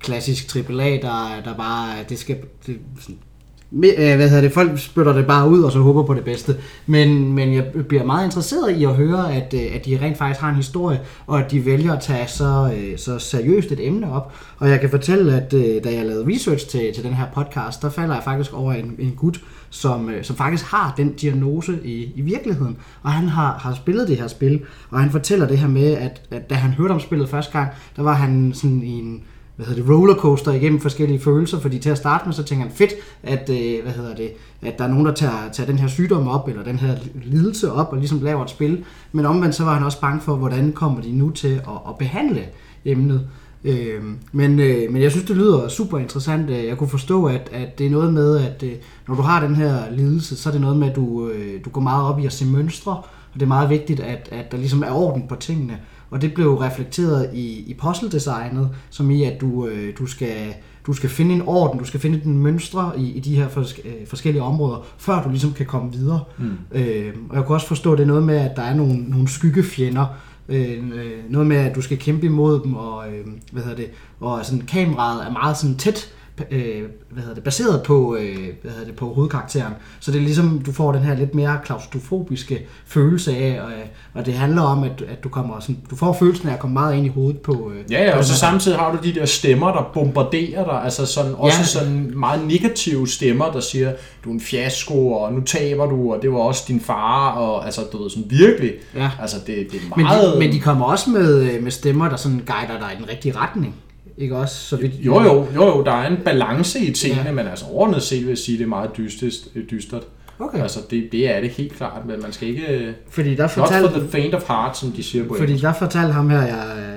[0.00, 2.36] klassisk AAA, der, der bare, det skal,
[2.66, 3.27] det, sådan, Øh,
[3.72, 6.56] Øh, hvad hedder det, folk spytter det bare ud og så håber på det bedste.
[6.86, 10.40] Men, men jeg bliver meget interesseret i at høre, at, øh, at de rent faktisk
[10.40, 14.12] har en historie, og at de vælger at tage så, øh, så seriøst et emne
[14.12, 14.32] op.
[14.58, 15.52] Og jeg kan fortælle, at
[15.84, 18.94] da jeg lavede research til, til den her podcast, der falder jeg faktisk over en,
[18.98, 22.76] en gut, som, som faktisk har den diagnose i, i virkeligheden.
[23.02, 26.22] Og han har, har spillet det her spil, og han fortæller det her med, at,
[26.30, 29.22] at da han hørte om spillet første gang, der var han sådan i en
[29.58, 32.74] hvad hedder det, rollercoaster igennem forskellige følelser, fordi til at starte med, så tænker han
[32.74, 32.92] fedt,
[33.22, 34.30] at, øh, hvad hedder det,
[34.62, 37.72] at der er nogen, der tager, tager den her sygdom op, eller den her lidelse
[37.72, 38.84] op, og ligesom laver et spil.
[39.12, 41.98] Men omvendt så var han også bange for, hvordan kommer de nu til at, at
[41.98, 42.44] behandle
[42.84, 43.26] emnet.
[43.64, 46.50] Øh, men, øh, men jeg synes, det lyder super interessant.
[46.50, 48.72] Jeg kunne forstå, at, at det er noget med, at øh,
[49.08, 51.70] når du har den her lidelse, så er det noget med, at du, øh, du
[51.70, 54.58] går meget op i at se mønstre, og det er meget vigtigt, at, at der
[54.58, 55.78] ligesom er orden på tingene.
[56.10, 60.54] Og det blev reflekteret i, i puzzle-designet, som i, at du, øh, du, skal,
[60.86, 63.74] du skal finde en orden, du skal finde en mønstre i, i de her fors,
[63.84, 66.20] øh, forskellige områder, før du ligesom kan komme videre.
[66.38, 66.50] Mm.
[66.72, 68.94] Øh, og jeg kunne også forstå, at det er noget med, at der er nogle,
[68.94, 70.06] nogle skyggefjender,
[70.48, 70.84] øh,
[71.28, 73.90] noget med, at du skal kæmpe imod dem, og, øh, hvad hedder det,
[74.20, 76.14] og sådan, kameraet er meget sådan tæt
[76.50, 79.72] øh, hvad hedder det, baseret på, øh, hvad hedder det, på hovedkarakteren.
[80.00, 83.70] Så det er ligesom, du får den her lidt mere klaustrofobiske følelse af, og,
[84.14, 86.74] og det handler om, at, at du kommer sådan, du får følelsen af at komme
[86.74, 87.72] meget ind i hovedet på...
[87.74, 91.06] Øh, ja, ja, og så samtidig har du de der stemmer, der bombarderer dig, altså
[91.06, 91.64] sådan, også ja.
[91.64, 93.92] sådan meget negative stemmer, der siger,
[94.24, 97.64] du er en fiasko, og nu taber du, og det var også din far, og
[97.64, 99.10] altså, du ved, sådan virkelig, ja.
[99.20, 100.38] altså det, det er meget...
[100.38, 102.96] Men de, men de kommer også med, øh, med stemmer, der sådan guider dig i
[103.02, 103.74] den rigtige retning
[104.18, 104.54] ikke også?
[104.54, 107.32] Så vidt, jo, jo, jo, jo, der er en balance i tingene, ja.
[107.32, 110.02] men altså overordnet set vil jeg sige, at det er meget dystest, dystert.
[110.38, 110.62] Okay.
[110.62, 112.94] Altså det, det er det helt klart, men man skal ikke...
[113.10, 115.64] Fordi der fortalte, for the faint of heart, som de siger på Fordi engelsk.
[115.64, 116.88] der fortalte ham her, jeg,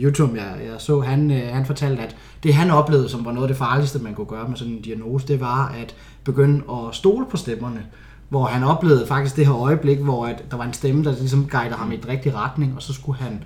[0.00, 3.48] YouTube, jeg, jeg så, han, øh, han fortalte, at det han oplevede, som var noget
[3.48, 6.94] af det farligste, man kunne gøre med sådan en diagnose, det var at begynde at
[6.94, 7.86] stole på stemmerne.
[8.28, 11.48] Hvor han oplevede faktisk det her øjeblik, hvor at der var en stemme, der ligesom
[11.50, 13.42] guidede ham i den rigtige retning, og så skulle han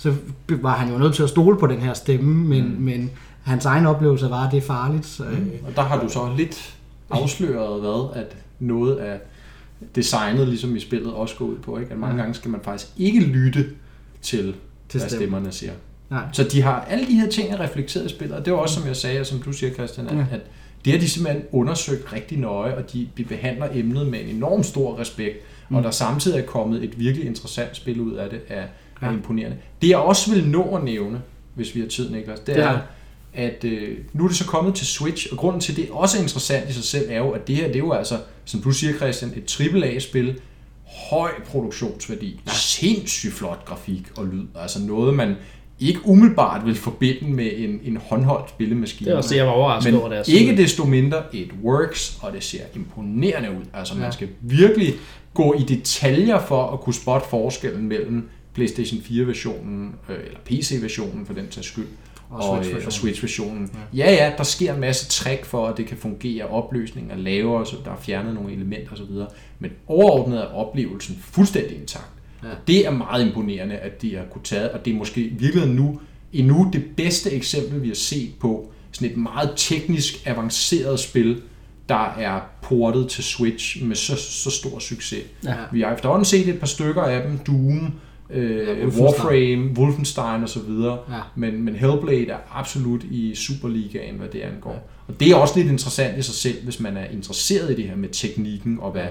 [0.00, 0.14] så
[0.48, 2.80] var han jo nødt til at stole på den her stemme, men, mm.
[2.80, 3.10] men
[3.42, 5.06] hans egen oplevelse var, at det er farligt.
[5.06, 5.30] Så, mm.
[5.30, 5.46] Øh.
[5.66, 6.74] Og der har du så lidt
[7.10, 9.20] afsløret, hvad at noget af
[9.94, 11.78] designet, ligesom i spillet, også går ud på.
[11.78, 11.92] Ikke?
[11.92, 13.66] At mange gange skal man faktisk ikke lytte
[14.22, 14.54] til,
[14.88, 15.72] til hvad stemmerne siger.
[16.10, 16.24] Nej.
[16.32, 18.86] Så de har alle de her ting reflekteret i spillet, og det var også, som
[18.86, 20.26] jeg sagde, og som du siger, Christian, at, ja.
[20.30, 20.40] at
[20.84, 24.62] det har de simpelthen undersøgt rigtig nøje, og de, de behandler emnet med en enorm
[24.62, 25.36] stor respekt,
[25.68, 25.76] mm.
[25.76, 28.40] og der samtidig er kommet et virkelig interessant spil ud af det,
[29.00, 29.12] er, ja.
[29.12, 29.56] er imponerende.
[29.82, 31.22] Det jeg også vil nå at nævne,
[31.54, 32.78] hvis vi har tid, Niklas, det, det er,
[33.34, 35.94] at øh, nu er det så kommet til Switch, og grunden til, at det er
[35.94, 38.60] også interessant i sig selv, er jo, at det her, det er jo altså, som
[38.60, 40.40] du siger, Christian, et AAA-spil,
[41.10, 42.52] høj produktionsværdi, ja.
[42.52, 45.36] sindssygt flot grafik og lyd, altså noget, man
[45.80, 49.06] ikke umiddelbart vil forbinde med en, en håndholdt spillemaskine.
[49.06, 50.08] Det er også det, jeg var overrasket over.
[50.08, 53.64] Men ikke desto mindre, et works, og det ser imponerende ud.
[53.74, 54.00] Altså ja.
[54.00, 54.94] man skal virkelig
[55.34, 61.34] gå i detaljer for at kunne spotte forskellen mellem PlayStation 4-versionen, øh, eller PC-versionen for
[61.34, 61.86] den tages skyld,
[62.30, 62.86] og, og Switch-versionen.
[62.86, 63.70] Og Switch-versionen.
[63.94, 64.12] Ja.
[64.12, 66.44] ja, ja, der sker en masse trick for, at det kan fungere.
[66.44, 69.34] Opløsning er lavere, så der er fjernet nogle elementer osv.
[69.58, 72.10] Men overordnet er oplevelsen fuldstændig intakt.
[72.42, 72.48] Ja.
[72.48, 75.68] Og det er meget imponerende, at de har kunne tage, og det er måske virkelig
[75.68, 76.00] nu
[76.32, 81.42] endnu det bedste eksempel, vi har set på sådan et meget teknisk avanceret spil,
[81.88, 85.24] der er portet til Switch med så, så stor succes.
[85.44, 85.54] Ja.
[85.72, 87.92] Vi har efterhånden set et par stykker af dem, Doom,
[88.32, 91.20] øh, ja, Warframe, Wolfenstein osv., ja.
[91.34, 94.72] men, men Hellblade er absolut i Superligaen, hvad det angår.
[94.72, 94.78] Ja.
[95.08, 97.84] Og det er også lidt interessant i sig selv, hvis man er interesseret i det
[97.84, 99.06] her med teknikken og hvad,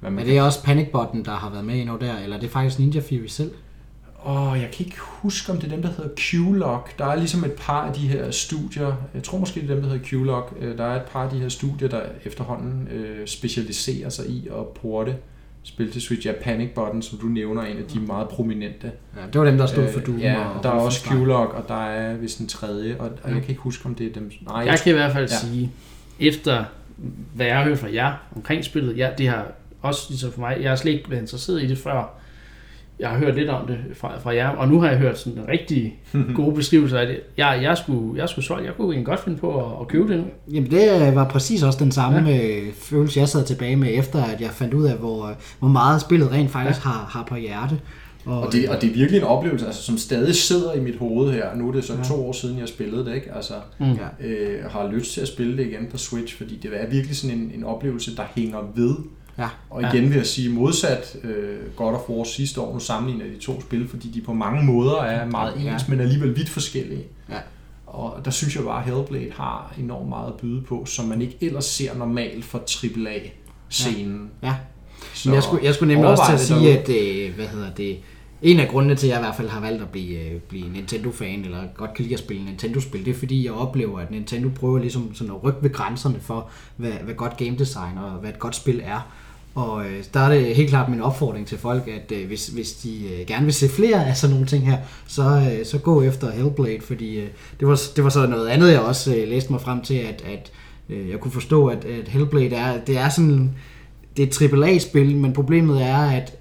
[0.00, 0.24] hvad man...
[0.24, 2.78] Er det også Panic Button, der har været med endnu der, eller er det faktisk
[2.78, 3.50] Ninja Theory selv?
[4.26, 6.98] Åh, oh, jeg kan ikke huske, om det er dem, der hedder Q-Lock.
[6.98, 9.82] Der er ligesom et par af de her studier, jeg tror måske, det er dem,
[9.82, 10.64] der hedder Q-Lock.
[10.64, 14.48] Øh, der er et par af de her studier, der efterhånden øh, specialiserer sig i
[14.48, 15.16] at porte
[15.62, 16.26] spil til Switch.
[16.26, 18.92] Ja, Panic Button, som du nævner, en af de meget prominente.
[19.16, 20.18] Ja, det var dem, der stod for øh, Doom.
[20.18, 23.34] Ja, og der er også Q-Lock, og der er vist en tredje, og, og ja.
[23.34, 24.30] jeg kan ikke huske, om det er dem.
[24.40, 25.36] Nej, jeg, jeg kan i hvert fald ja.
[25.36, 25.72] sige,
[26.20, 26.64] efter
[27.34, 29.46] hvad jeg har hørt fra jer omkring spillet, ja, det har
[29.82, 32.14] også ligesom for mig, jeg har slet ikke været interesseret i det før,
[33.00, 35.38] jeg har hørt lidt om det fra, fra jer, og nu har jeg hørt sådan
[35.38, 35.98] en rigtig
[36.36, 37.20] gode beskrivelse af det.
[37.36, 40.12] Jeg, jeg, skulle, jeg skulle solgt, jeg kunne egentlig godt finde på at, at købe
[40.12, 40.24] det nu.
[40.52, 42.58] Jamen det var præcis også den samme ja.
[42.58, 46.00] Øh, følelse, jeg sad tilbage med, efter at jeg fandt ud af, hvor, hvor meget
[46.00, 46.90] spillet rent faktisk ja.
[46.90, 47.80] har, har på hjerte.
[48.24, 50.96] Og, og, det, og det er virkelig en oplevelse, altså, som stadig sidder i mit
[50.96, 51.54] hoved her.
[51.54, 52.02] Nu er det så ja.
[52.02, 53.34] to år siden, jeg spillede det, ikke?
[53.34, 53.96] Altså, mm.
[54.26, 57.38] øh, har lyst til at spille det igen på Switch, fordi det er virkelig sådan
[57.38, 58.94] en, en oplevelse, der hænger ved
[59.38, 59.48] Ja.
[59.70, 60.08] Og igen ja.
[60.08, 63.88] vil jeg sige modsat øh, God of War sidste år, nu sammenligner de to spil,
[63.88, 65.78] fordi de på mange måder er meget ens, ja.
[65.88, 67.04] men alligevel vidt forskellige.
[67.30, 67.38] Ja.
[67.86, 71.22] Og der synes jeg bare, at Hellblade har enormt meget at byde på, som man
[71.22, 74.30] ikke ellers ser normalt for AAA-scenen.
[74.42, 74.48] Ja.
[74.48, 74.54] ja.
[75.14, 77.98] Så jeg skulle, jeg skulle nemlig også til at sige, at øh, hvad hedder det,
[78.42, 80.72] en af grundene til, at jeg i hvert fald har valgt at blive, øh, blive
[80.72, 84.48] Nintendo-fan, eller godt kan lide at spille Nintendo-spil, det er fordi, jeg oplever, at Nintendo
[84.48, 88.30] prøver ligesom sådan at rykke ved grænserne for, hvad, hvad godt game design og hvad
[88.30, 89.00] et godt spil er.
[89.58, 92.72] Og øh, der er det helt klart min opfordring til folk, at øh, hvis, hvis
[92.72, 96.02] de øh, gerne vil se flere af sådan nogle ting her, så, øh, så gå
[96.02, 97.28] efter Hellblade, fordi øh,
[97.60, 100.24] det, var, det var så noget andet, jeg også øh, læste mig frem til, at,
[100.26, 100.52] at
[100.88, 103.50] øh, jeg kunne forstå, at, at Hellblade er, det er sådan
[104.16, 106.37] det er et AAA-spil, men problemet er, at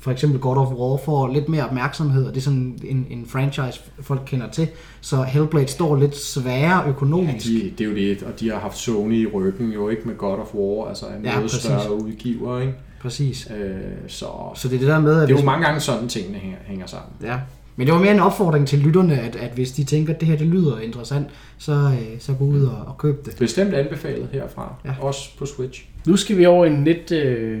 [0.00, 3.26] for eksempel God of War får lidt mere opmærksomhed, og det er sådan en, en
[3.26, 4.68] franchise, folk kender til,
[5.00, 7.46] så Hellblade står lidt sværere økonomisk.
[7.46, 10.02] Ja, de, det er jo det, og de har haft Sony i ryggen jo ikke
[10.04, 11.62] med God of War, altså en ja, noget præcis.
[11.62, 12.74] større udgiver, ikke?
[13.00, 13.48] Præcis.
[13.56, 13.70] Øh,
[14.06, 15.28] så, så det er det der med, at...
[15.28, 17.12] Det er jo mange gange sådan, tingene hænger, hænger sammen.
[17.22, 17.38] Ja,
[17.76, 20.28] men det var mere en opfordring til lytterne, at, at hvis de tænker, at det
[20.28, 21.26] her det lyder interessant,
[21.58, 23.36] så, øh, så gå ud og, og køb det.
[23.38, 24.94] Bestemt anbefalet herfra, ja.
[25.00, 25.84] også på Switch.
[26.06, 27.60] Nu skal vi over en lidt, øh,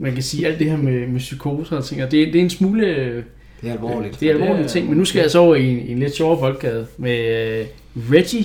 [0.00, 2.42] man kan sige, alt det her med, med psykoser og ting, og det, det er
[2.42, 2.86] en smule...
[2.86, 3.22] Øh,
[3.60, 4.20] det er alvorligt.
[4.20, 6.38] Det er alvorlige ting, men nu skal jeg så over i en, en lidt sjovere
[6.38, 7.66] folkegade med øh,
[8.12, 8.44] Reggie,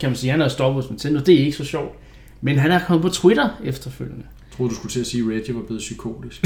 [0.00, 1.92] kan man sige, han har stoppet hos Nintendo, det er ikke så sjovt,
[2.40, 4.22] men han er kommet på Twitter efterfølgende.
[4.22, 6.42] Jeg troede, du skulle til at sige, at Reggie var blevet psykotisk.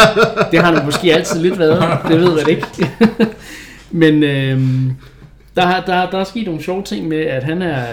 [0.50, 2.66] det har han måske altid lidt været, det ved jeg ikke.
[3.90, 4.60] men øh,
[5.56, 7.84] der, har, der, der er sket nogle sjove ting med, at han er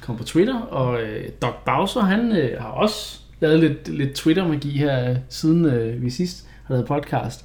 [0.00, 4.70] kommet på Twitter, og øh, Doc Bowser, han øh, har også lavet lidt, lidt Twitter-magi
[4.70, 7.44] her, siden øh, vi sidst har lavet podcast.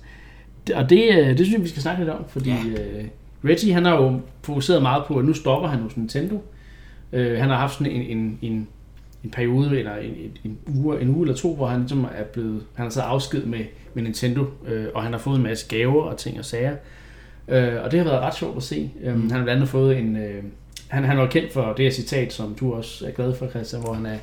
[0.75, 2.99] Og det, øh, det synes jeg, vi skal snakke lidt om, fordi ja.
[2.99, 3.05] øh,
[3.45, 6.43] Reggie, han har jo fokuseret meget på, at nu stopper han hos Nintendo.
[7.13, 8.67] Øh, han har haft sådan en, en, en,
[9.23, 12.63] en periode, eller en, en, uge, en uge eller to, hvor han ligesom er blevet,
[12.73, 13.59] han har taget afsked med,
[13.93, 16.75] med Nintendo, øh, og han har fået en masse gaver og ting og sager.
[17.47, 18.91] Øh, og det har været ret sjovt at se.
[19.03, 19.21] Øh, mm.
[19.21, 20.17] Han har blandt andet fået en...
[20.17, 20.43] Øh,
[20.87, 23.81] han, han var kendt for det her citat, som du også er glad for, Christian,
[23.81, 24.17] hvor han er...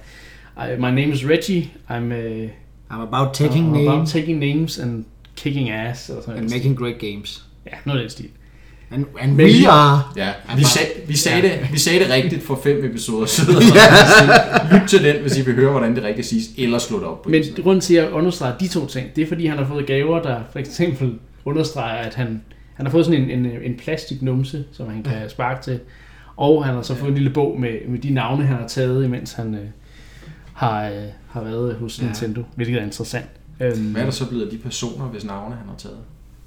[0.56, 1.70] My name is Reggie.
[1.88, 2.48] I'm, uh,
[2.90, 3.88] I'm about taking I'm names.
[3.88, 5.04] about taking names and
[5.36, 6.08] kicking ass.
[6.08, 7.44] Eller sådan and making great games.
[7.66, 8.28] Ja, noget af den stil.
[8.90, 10.02] And, and we are...
[10.16, 11.54] Ja, vi, sag, vi, sagde ja.
[11.54, 13.62] det, vi sagde det rigtigt for fem episoder siden.
[13.74, 14.78] ja.
[14.78, 17.22] Lyt til den, hvis I vil høre, hvordan det rigtigt siges, eller slå det op
[17.22, 19.86] på Men grunden til at understrege de to ting, det er fordi, han har fået
[19.86, 21.12] gaver, der for eksempel
[21.44, 22.42] understreger, at han,
[22.74, 25.28] han har fået sådan en, en, en plastiknumse, som han kan ja.
[25.28, 25.80] sparke til.
[26.36, 29.04] Og han har så fået en lille bog med, med de navne, han har taget,
[29.04, 29.60] imens han øh,
[30.56, 32.04] har, øh, har været hos ja.
[32.04, 33.26] Nintendo, hvilket er interessant.
[33.60, 35.98] Øhm, Hvad er der så blevet af de personer, hvis navne han har taget?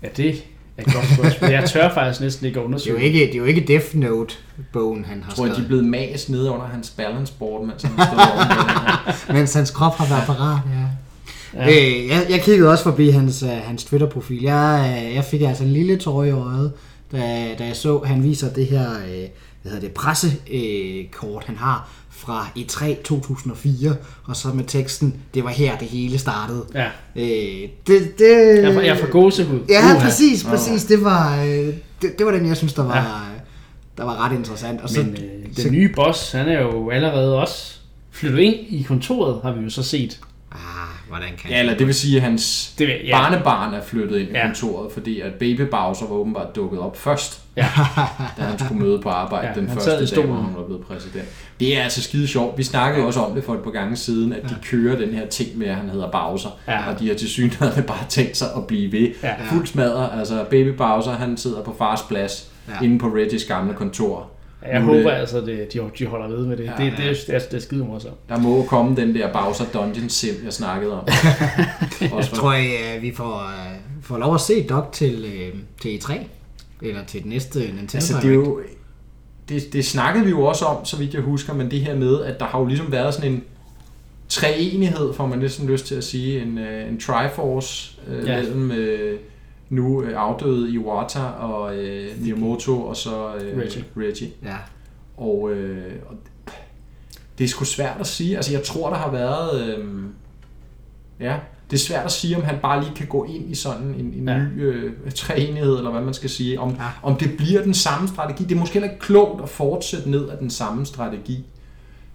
[0.04, 0.30] Ja, det
[0.78, 1.52] er et godt spørgsmål.
[1.52, 2.96] Jeg tør faktisk næsten ikke at undersøge.
[2.96, 5.50] Det er jo ikke, det er jo ikke Death Note-bogen, han har skrevet.
[5.50, 9.54] Jeg tror, de er blevet mas nede under hans balance board, mens han stod Mens
[9.54, 10.86] hans krop har været parat, ja.
[11.54, 11.68] Ja.
[11.68, 14.42] Øh, jeg, jeg kiggede også forbi hans, uh, hans Twitter-profil.
[14.42, 16.72] Jeg, uh, jeg fik altså en lille tår i øjet,
[17.12, 17.18] da,
[17.60, 19.30] da jeg så, han viser det her uh,
[19.62, 21.90] hvad hedder det, pressekort, uh, han har
[22.20, 26.66] fra E3 2004, og så med teksten, det var her det hele startede.
[26.76, 26.86] Ja.
[27.16, 29.60] Øh, det, det, jeg, får, jeg får gåsehud.
[29.70, 30.86] Ja, uh, præcis, præcis.
[30.86, 33.40] Det var, øh, det, det var den, jeg synes, der var, ja.
[33.98, 34.82] der var ret interessant.
[34.82, 37.76] Og så, Men øh, den så, nye boss, han er jo allerede også
[38.12, 40.20] flyttet ind i kontoret, har vi jo så set.
[41.10, 43.18] Hvordan kan Ja, eller det vil sige, at hans det vil, ja.
[43.18, 44.44] barnebarn er flyttet ind ja.
[44.44, 47.68] i kontoret, fordi at baby Bowser var åbenbart dukket op først, ja.
[48.38, 51.26] da han skulle møde på arbejde ja, den første dag, hvor han var blevet præsident.
[51.60, 52.58] Det er altså skide sjovt.
[52.58, 55.28] Vi snakkede også om det for et par gange siden, at de kører den her
[55.28, 56.90] ting med, at han hedder Bowser, ja.
[56.90, 59.10] og de har til synligheden bare tænkt sig at blive ved.
[59.24, 59.34] Ja.
[59.52, 60.20] Fuld smadret.
[60.20, 62.86] Altså, baby Bowser, han sidder på fars plads, ja.
[62.86, 64.30] inde på Reggies gamle kontor
[64.68, 66.66] jeg nu håber det, altså, det, de, de holder ved med det.
[66.66, 68.30] Ja, det, det, det, er, det er skide morsomt.
[68.30, 71.08] Der må komme den der Bowser Dungeon sim, jeg snakkede om.
[72.02, 76.14] jeg tror, jeg, vi får, uh, får lov at se Doc til, uh, til E3.
[76.82, 78.62] Eller til det næste Nintendo altså, det, er jo,
[79.50, 82.22] det, det snakkede vi jo også om, så vidt jeg husker, men det her med,
[82.22, 83.44] at der har jo ligesom været sådan en
[84.30, 88.36] treenighed, får man næsten lyst til at sige, en, uh, en Triforce uh, ja.
[88.36, 88.72] mellem...
[88.72, 89.20] Uh,
[89.70, 93.86] nu øh, afdøde Iwata og øh, Miyamoto og så øh, Reggie.
[93.98, 94.30] Reggie.
[94.44, 94.56] Ja.
[95.18, 96.16] Og, øh, og
[97.38, 98.36] det er sgu svært at sige.
[98.36, 99.86] Altså jeg tror der har været øh,
[101.20, 101.40] ja,
[101.72, 104.14] det er svært at sige om han bare lige kan gå ind i sådan en,
[104.14, 104.38] en ja.
[104.38, 106.60] ny øh, træenighed eller hvad man skal sige.
[106.60, 106.90] Om, ja.
[107.04, 108.44] om det bliver den samme strategi.
[108.44, 111.46] Det er måske heller ikke klogt at fortsætte ned af den samme strategi.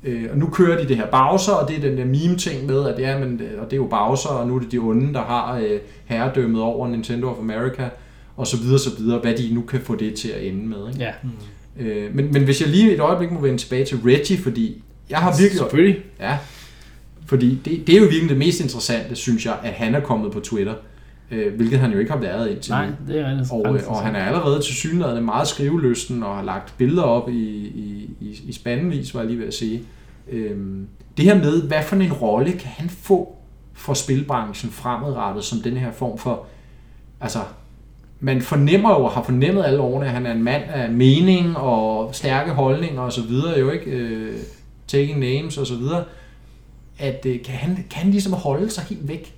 [0.04, 2.88] Øh, og nu kører de det her Bowser, og det er den der meme-ting med,
[2.88, 5.22] at ja, men, og det er jo Bowser, og nu er det de onde, der
[5.22, 7.88] har øh, herredømmet over Nintendo of America,
[8.36, 10.88] og så videre, så videre, hvad de nu kan få det til at ende med.
[10.88, 11.00] Ikke?
[11.00, 11.12] Ja.
[11.22, 11.84] Mm.
[11.86, 15.18] Øh, men, men hvis jeg lige et øjeblik må vende tilbage til Reggie, fordi jeg
[15.18, 15.58] har virkelig...
[15.58, 16.02] Selvfølgelig.
[16.20, 16.38] Ja,
[17.26, 20.32] fordi det, det er jo virkelig det mest interessante, synes jeg, at han er kommet
[20.32, 20.74] på Twitter.
[21.30, 23.52] Øh, hvilket han jo ikke har været indtil Nej, det er rigtigt.
[23.52, 27.66] Og, og han er allerede til synligheden meget skriveløsten og har lagt billeder op i,
[27.66, 29.82] i, i, i spandvis, var jeg lige ved at sige.
[30.30, 33.36] Øhm, det her med, hvad for en rolle kan han få
[33.72, 36.46] for spilbranchen fremadrettet som den her form for,
[37.20, 37.38] altså
[38.20, 41.56] man fornemmer jo, og har fornemmet alle årene, at han er en mand af mening
[41.56, 44.36] og stærke holdninger og så videre, jo ikke, øh,
[44.86, 46.04] taking names og så videre,
[46.98, 49.34] at øh, kan, han, kan han ligesom holde sig helt væk?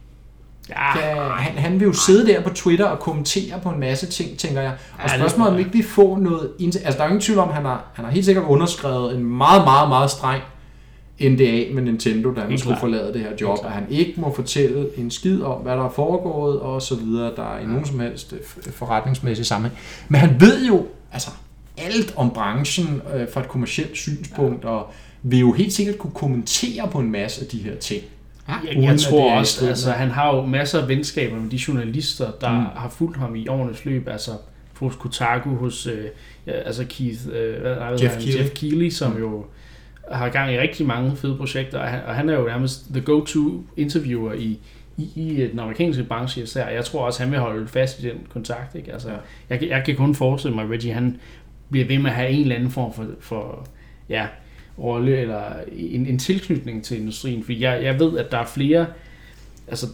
[0.69, 4.07] Ja, kan, han, han vil jo sidde der på Twitter og kommentere på en masse
[4.07, 4.73] ting, tænker jeg.
[4.99, 6.51] Og ja, spørgsmålet om ikke vi får noget...
[6.61, 9.65] Altså, der er ingen tvivl om, han har, han har helt sikkert underskrevet en meget,
[9.65, 10.43] meget, meget streng
[11.21, 14.87] NDA med Nintendo, da han skulle forlade det her job, at han ikke må fortælle
[14.97, 18.01] en skid om, hvad der er foregået, og så videre, der er i nogen som
[18.01, 19.81] helst øh, forretningsmæssig sammenhæng.
[20.09, 21.31] Men han ved jo altså
[21.77, 24.69] alt om branchen øh, fra et kommersielt synspunkt, ja.
[24.69, 24.91] og
[25.23, 28.03] vil jo helt sikkert kunne kommentere på en masse af de her ting.
[28.49, 32.51] Ja, jeg, tror også, altså, han har jo masser af venskaber med de journalister, der
[32.51, 32.57] mm.
[32.57, 34.31] har fulgt ham i årenes løb, altså
[34.81, 36.05] hos Kotaku, hos øh,
[36.47, 38.43] altså Keith, øh, hvad, Jeff, han, Keighley.
[38.43, 39.19] Jeff Keighley, som mm.
[39.19, 39.45] jo
[40.11, 43.01] har gang i rigtig mange fede projekter, og han, og han er jo nærmest the
[43.01, 44.59] go-to interviewer i,
[44.97, 46.69] i, i den amerikanske branche især.
[46.69, 48.75] Jeg tror også, han vil holde fast i den kontakt.
[48.75, 48.93] Ikke?
[48.93, 49.11] Altså,
[49.51, 51.21] jeg, jeg kan kun forestille mig, at Reggie han
[51.71, 53.67] bliver ved med at have en eller anden form for, for
[54.09, 54.27] ja,
[54.79, 57.45] rolle eller en, en tilknytning til industrien.
[57.45, 58.87] For jeg, jeg ved, at der er flere...
[59.69, 59.87] Altså,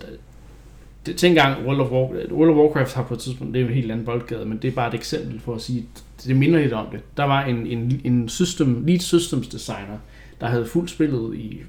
[1.06, 3.64] det, til engang World of, War, World of Warcraft har på et tidspunkt, det er
[3.64, 5.86] jo en helt anden boldgade, men det er bare et eksempel for at sige,
[6.26, 7.00] det minder lidt om det.
[7.16, 9.98] Der var en, en, en system, lead systems designer,
[10.40, 11.60] der havde fuldt spillet i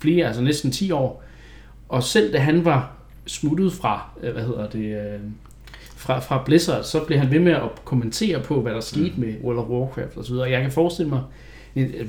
[0.00, 1.22] flere, altså næsten 10 år,
[1.88, 2.92] og selv da han var
[3.26, 5.20] smuttet fra, øh, hvad hedder det, øh,
[5.96, 9.20] fra, fra Blizzard, så blev han ved med at kommentere på, hvad der skete mm.
[9.20, 10.50] med World of Warcraft og så videre.
[10.50, 11.22] Jeg kan forestille mig,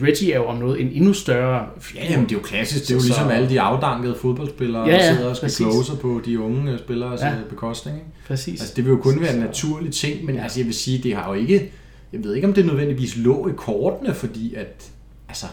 [0.04, 2.02] Reggie er jo om noget en endnu større figur.
[2.02, 2.84] Ja, jamen, det er jo klassisk.
[2.84, 5.50] Det er jo ligesom så, alle de afdankede fodboldspillere, ja, ja, der sidder og skal
[5.50, 7.34] close på de unge spillere ja.
[7.50, 7.98] bekostning.
[7.98, 8.10] Ikke?
[8.28, 8.62] Præcis.
[8.62, 11.16] Altså, det vil jo kun være en naturlig ting, men altså, jeg vil sige, det
[11.16, 11.72] har jo ikke...
[12.14, 14.92] Jeg ved ikke, om det nødvendigvis lå i kortene, fordi at...
[15.28, 15.46] Altså,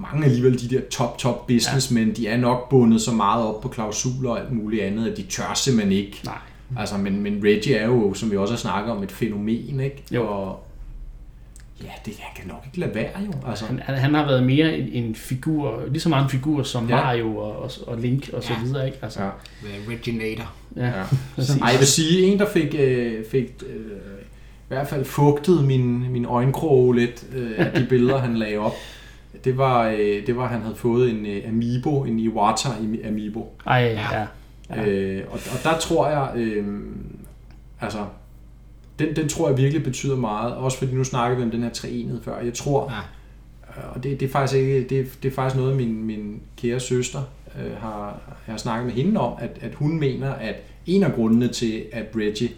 [0.00, 2.14] mange alligevel de der top, top businessmen, ja.
[2.14, 5.22] de er nok bundet så meget op på klausuler og alt muligt andet, at de
[5.22, 6.20] tør simpelthen ikke.
[6.24, 6.34] Nej.
[6.76, 10.02] Altså, men, men Reggie er jo, som vi også har snakket om, et fænomen, ikke?
[10.10, 10.26] Jo.
[10.26, 10.65] Og,
[11.82, 13.32] Ja, det han kan nok ikke lade være jo.
[13.48, 13.64] Altså.
[13.66, 16.96] Han, han har været mere en, en figur, lige så meget en figur som ja.
[16.96, 18.64] Mario og, og, og Link og så ja.
[18.64, 18.98] videre, ikke?
[19.02, 19.22] Altså.
[19.22, 19.28] Ja.
[19.88, 20.52] Reginator.
[20.76, 21.04] Ja, ja.
[21.62, 23.76] Ej, jeg vil sige, en der fik, øh, fik øh,
[24.66, 28.74] i hvert fald fugtet min, min øjenkroge lidt øh, af de billeder, han lagde op.
[29.44, 32.68] Det var, øh, det var, at han havde fået en øh, Amiibo, en Iwata
[33.04, 33.56] Amiibo.
[33.66, 34.26] Ej, ja.
[34.70, 34.86] ja.
[34.86, 36.66] Øh, og, og der tror jeg, øh,
[37.80, 37.98] altså,
[38.98, 41.70] den, den tror jeg virkelig betyder meget, også fordi nu snakker vi om den her
[41.70, 42.40] treenhed før.
[42.40, 42.98] Jeg tror, ja.
[43.76, 46.80] Øh, og det, det, er faktisk ikke, det, det er faktisk noget, min, min kære
[46.80, 47.22] søster
[47.58, 50.54] øh, har, jeg har snakket med hende om, at, at hun mener, at
[50.86, 52.48] en af grundene til, at Reggie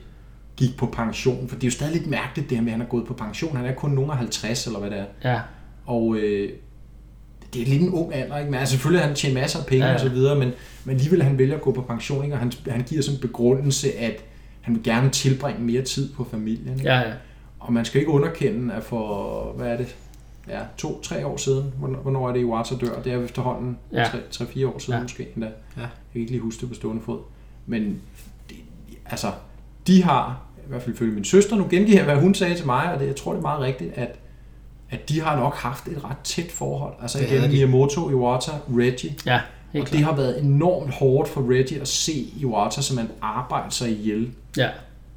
[0.57, 2.87] gik på pension, for det er jo stadig lidt mærkeligt det her med, at han
[2.87, 3.57] er gået på pension.
[3.57, 5.31] Han er kun nogen af 50, eller hvad det er.
[5.31, 5.41] Ja.
[5.87, 6.53] Og øh,
[7.55, 8.51] det er lidt en ung alder, ikke?
[8.51, 9.95] Men altså, selvfølgelig han tjent masser af penge ja, ja.
[9.95, 10.51] og så videre, men,
[10.85, 12.35] men alligevel han vælger at gå på pension, ikke?
[12.35, 14.25] og han, han giver sådan en begrundelse, at
[14.69, 16.79] han vil gerne tilbringe mere tid på familien.
[16.79, 16.91] Ikke?
[16.91, 17.13] Ja, ja.
[17.59, 19.97] Og man skal ikke underkende, at for, hvad er det,
[20.49, 23.03] ja, to-tre år siden, hvornår er det, Iwata dør?
[23.03, 24.07] Det er efterhånden ja.
[24.31, 25.03] tre-fire år siden ja.
[25.03, 25.49] måske endda.
[25.77, 25.81] Ja.
[25.81, 27.19] Jeg kan ikke lige huske det på stående fod.
[27.67, 28.01] Men
[28.49, 28.57] det,
[29.07, 29.33] altså,
[29.87, 32.67] de har, i hvert fald følge min søster, nu gengiver jeg, hvad hun sagde til
[32.67, 34.19] mig, og det, jeg tror, det er meget rigtigt, at
[34.91, 36.95] at de har nok haft et ret tæt forhold.
[37.03, 39.15] Altså igen, Miyamoto, Iwata, Reggie.
[39.27, 39.41] Ja.
[39.73, 43.71] Helt og det har været enormt hårdt for Reggie at se Iwata som man arbejder
[43.71, 44.69] sig ihjel ja.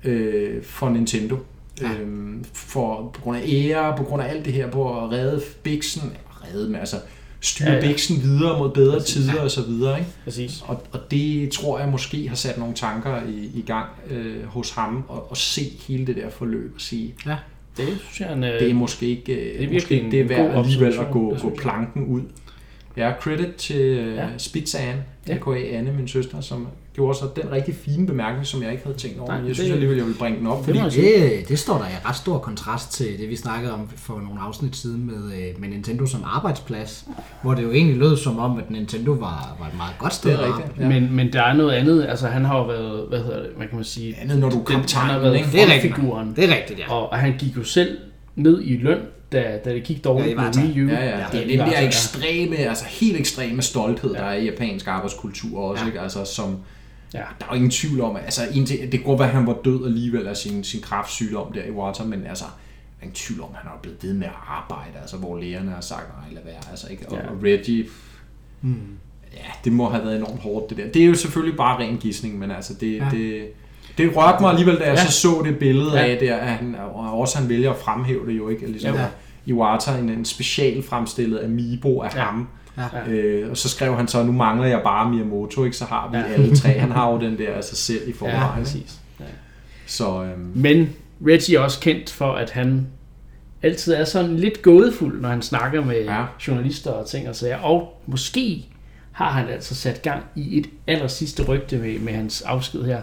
[0.04, 1.38] øh, for Nintendo.
[1.82, 1.92] Ja.
[2.02, 5.42] Øhm, for, på grund af ære, på grund af alt det her, på at redde
[5.64, 6.14] Bixen,
[6.46, 6.98] redde med, altså
[7.42, 7.88] styre ja, ja.
[7.88, 9.14] Bixen videre mod bedre Præcis.
[9.14, 9.44] tider ja.
[9.44, 10.00] og så videre.
[10.00, 10.12] Ikke?
[10.24, 10.64] Præcis.
[10.68, 14.72] Og, og det tror jeg måske har sat nogle tanker i, i gang øh, hos
[14.72, 17.36] ham, og, og se hele det der forløb og sige, ja.
[17.78, 20.56] Det synes jeg, en, det er måske ikke det er, måske ikke det er værd
[20.58, 22.22] alligevel at gå, gå planken ud.
[22.98, 24.28] Ja, credit til uh, ja.
[24.38, 25.78] Spitz Anne, ja.
[25.78, 29.20] Anne, min søster, som gjorde så den rigtig fine bemærkning, som jeg ikke havde tænkt
[29.20, 29.28] over.
[29.28, 30.66] Nej, men jeg det, synes alligevel, jeg vil bringe den op.
[30.66, 34.20] Fordi det, det står der i ret stor kontrast til det, vi snakkede om for
[34.20, 37.08] nogle afsnit siden med, øh, med Nintendo som arbejdsplads,
[37.42, 40.32] hvor det jo egentlig lød som om, at Nintendo var, var et meget godt sted.
[40.32, 40.88] Det er rigtigt, ja.
[40.90, 42.06] men, men der er noget andet.
[42.10, 44.18] Altså, han har jo været, hvad hedder det, hvad kan man sige?
[44.22, 45.96] Andet, når du den, han har været det er rigtigt,
[46.36, 46.94] det er rigtigt, ja.
[46.94, 47.98] Og han gik jo selv
[48.36, 49.00] ned i løn
[49.32, 50.88] da, da det gik dårligt ja, med Wii U.
[50.88, 51.20] Ja, ja.
[51.20, 54.20] ja, det er den der ekstreme, altså helt ekstreme stolthed, ja.
[54.20, 55.88] der er i japansk arbejdskultur også, ja.
[55.88, 56.02] ikke?
[56.02, 56.58] Altså, som,
[57.14, 57.24] ja.
[57.40, 58.42] der er jo ingen tvivl om, altså
[58.92, 62.06] det går være, at han var død alligevel af sin, sin kraftsygdom der i Water,
[62.06, 62.50] men altså, der
[63.00, 65.72] er ingen tvivl om, at han er blevet ved med at arbejde, altså hvor lægerne
[65.72, 67.30] har sagt, nej, lad være, altså ikke, og, ja.
[67.30, 67.86] og Reggie,
[68.62, 68.98] hmm.
[69.34, 70.88] ja, det må have været enormt hårdt det der.
[70.88, 73.08] Det er jo selvfølgelig bare ren gissning, men altså det, ja.
[73.12, 73.52] det,
[73.98, 75.06] det rørte mig alligevel, da jeg ja.
[75.06, 76.06] så så det billede ja.
[76.06, 79.06] af det, at han, og også han vælger at fremhæve det jo ikke, ligesom ja.
[79.46, 82.22] Iwata en, en special fremstillet Amiibo af ja.
[82.22, 82.48] ham.
[82.78, 83.12] Ja.
[83.12, 85.78] Øh, og så skrev han så, nu mangler jeg bare Miyamoto, ikke?
[85.78, 86.24] så har vi ja.
[86.24, 86.70] alle tre.
[86.70, 88.42] Han har jo den der sig selv i forvejen.
[88.42, 89.00] Ja, præcis.
[89.20, 89.26] Ja.
[89.86, 90.52] Så, øhm.
[90.56, 90.90] Men
[91.26, 92.88] Reggie er også kendt for, at han
[93.64, 96.26] altid er sådan lidt gådefuld, når han snakker med ja.
[96.48, 97.58] journalister og ting og sager.
[97.58, 98.66] Og måske
[99.12, 103.02] har han altså sat gang i et aller sidste rygte med, med hans afsked her.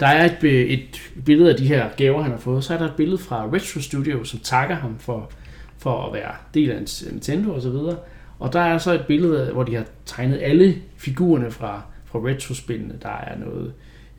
[0.00, 2.64] Der er et, et billede af de her gaver, han har fået.
[2.64, 5.30] Så er der et billede fra Retro Studio, som takker ham for,
[5.78, 7.96] for at være del af Nintendo og så videre.
[8.38, 12.94] Og der er så et billede, hvor de har tegnet alle figurerne fra, fra retrospillene.
[13.02, 13.72] Der er noget,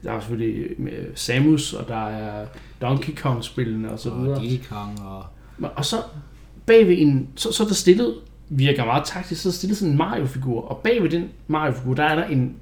[0.04, 0.66] der er selvfølgelig
[1.16, 2.46] Samus, og der er
[2.82, 4.36] Donkey Kong-spillene og så videre.
[4.36, 5.26] Og Diddy Kong og...
[5.76, 5.98] Og så
[6.66, 8.16] bagved en, så, så er der stillet
[8.50, 12.26] virker meget taktisk, så stillet sådan en Mario-figur, og bagved den Mario-figur, der er der
[12.26, 12.56] en,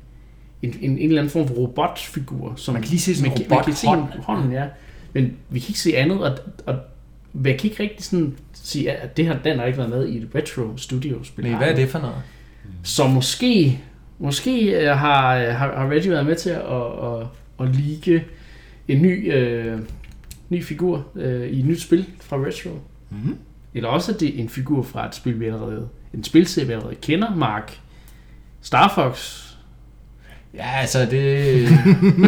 [0.62, 2.54] en, en, en eller anden form for robotfigur.
[2.56, 4.04] Som man kan lige se sådan en robot man kan se hånd.
[4.24, 4.66] hånden, ja.
[5.14, 6.76] Men vi kan ikke se andet, og, og
[7.44, 10.18] jeg kan ikke rigtig sådan sige, at det har, den har ikke været med i
[10.18, 11.46] et retro studio spil.
[11.46, 12.22] Nej, hvad er det for noget?
[12.84, 13.80] Så måske,
[14.20, 17.28] måske øh, har, har, har Reggie været med til at, at, at,
[17.60, 18.24] at lige
[18.88, 19.80] en ny, øh,
[20.50, 22.70] ny figur øh, i et nyt spil fra Retro.
[23.10, 23.38] Mm-hmm.
[23.74, 26.96] Eller også er det en figur fra et spil, vi allerede, en spilserie, vi allerede
[26.96, 27.80] kender, Mark.
[28.62, 29.42] Star Fox.
[30.58, 31.70] Ja, altså det...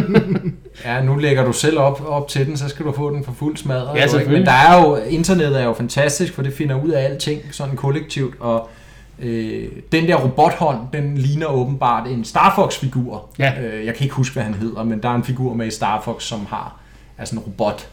[0.84, 3.32] ja, nu lægger du selv op, op til den, så skal du få den for
[3.32, 3.96] fuld smadret.
[3.96, 4.38] Ja, selvfølgelig.
[4.38, 7.76] Men der er jo, internettet er jo fantastisk, for det finder ud af alting sådan
[7.76, 8.68] kollektivt, og
[9.18, 13.28] øh, den der robothånd, den ligner åbenbart en Star Fox-figur.
[13.38, 13.52] Ja.
[13.62, 15.70] Øh, jeg kan ikke huske, hvad han hedder, men der er en figur med i
[15.70, 16.80] Star Fox, som har
[17.18, 17.88] altså en robot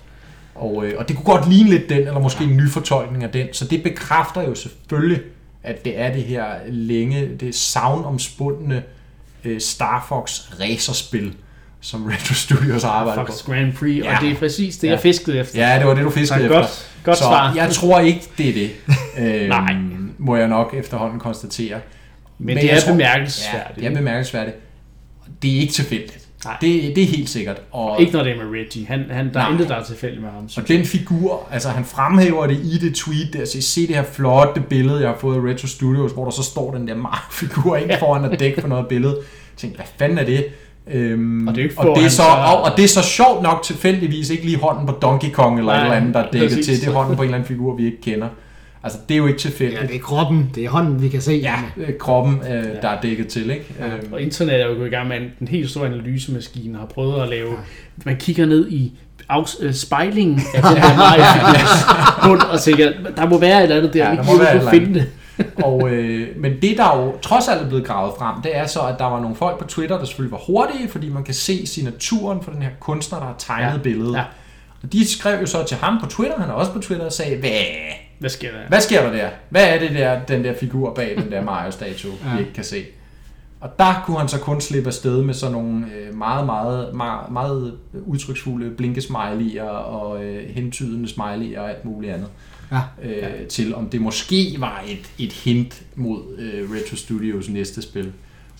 [0.55, 3.29] Og, øh, og det kunne godt ligne lidt den, eller måske en ny fortolkning af
[3.29, 3.47] den.
[3.51, 5.21] Så det bekræfter jo selvfølgelig,
[5.63, 8.83] at det er det her længe, det savnomspundne
[9.45, 11.33] øh, Star Fox racerspil,
[11.81, 13.51] som Retro Studios arbejder Fox på.
[13.51, 14.15] Grand Prix, ja.
[14.15, 15.67] og det er præcis det, jeg fiskede efter.
[15.67, 16.59] Ja, det var det, du fiskede efter.
[16.59, 17.53] Godt, godt så svar.
[17.55, 18.71] jeg tror ikke, det er det.
[19.41, 19.75] øhm, Nej.
[20.17, 21.79] Må jeg nok efterhånden konstatere.
[22.37, 23.77] Men, Men det er tror, bemærkelsesværdigt.
[23.77, 24.57] Ja, det er bemærkelsesværdigt.
[25.41, 26.24] Det er ikke tilfældigt.
[26.45, 26.57] Nej.
[26.61, 27.61] Det, det er helt sikkert.
[27.71, 28.85] Og, ikke når det er med Reggie.
[28.85, 29.47] Han, han, der nej.
[29.47, 30.49] er intet, der er tilfældigt med ham.
[30.57, 34.03] Og den figur, altså han fremhæver det i det tweet der, så se det her
[34.03, 37.75] flotte billede, jeg har fået i Retro Studios, hvor der så står den der Mario-figur
[37.75, 39.13] ind foran at dække for noget billede.
[39.13, 40.45] Jeg tænkte, hvad fanden er det?
[40.91, 43.63] Øhm, og, det er og, det er så, og, og det er så sjovt nok
[43.63, 46.65] tilfældigvis ikke lige hånden på Donkey Kong eller nej, et eller andet, der er dækket
[46.65, 46.81] til.
[46.81, 48.27] Det er hånden på en eller anden figur, vi ikke kender.
[48.85, 49.81] Altså, det er jo ikke tilfældigt.
[49.81, 51.31] Ja, det er kroppen, det er hånden, vi kan se.
[51.31, 51.55] Ja,
[51.99, 52.61] kroppen, øh, ja.
[52.81, 53.65] der er dækket til, ikke?
[53.79, 53.85] Ja.
[53.85, 54.13] Øhm.
[54.13, 57.29] Og internet er jo gået i gang med en helt stor analysemaskine, har prøvet at
[57.29, 57.55] lave, ja.
[58.05, 58.91] man kigger ned i
[59.29, 63.93] af, øh, spejlingen af den her Mario og tænker, der må være et eller andet
[63.93, 65.07] der, ja, vi kan ikke finde det.
[65.63, 68.79] og, øh, men det, der jo trods alt er blevet gravet frem, det er så,
[68.79, 71.67] at der var nogle folk på Twitter, der selvfølgelig var hurtige, fordi man kan se
[71.67, 73.77] signaturen for den her kunstner, der har tegnet ja.
[73.77, 74.13] billedet.
[74.13, 74.23] Ja.
[74.83, 77.13] Og de skrev jo så til ham på Twitter, han er også på Twitter, og
[77.13, 77.51] sagde, hvad?
[78.19, 78.67] Hvad sker der?
[78.67, 79.29] Hvad sker der der?
[79.49, 82.33] Hvad er det der, den der figur bag den der Mario-statue, ja.
[82.33, 82.85] vi ikke kan se?
[83.59, 87.31] Og der kunne han så kun slippe afsted med sådan nogle øh, meget, meget, meget,
[87.31, 92.27] meget udtryksfulde blinkesmiley'er og øh, hentydende smiley'er og alt muligt andet.
[92.71, 92.81] Ja.
[93.03, 98.13] Øh, til om det måske var et, et hint mod øh, Retro Studios næste spil.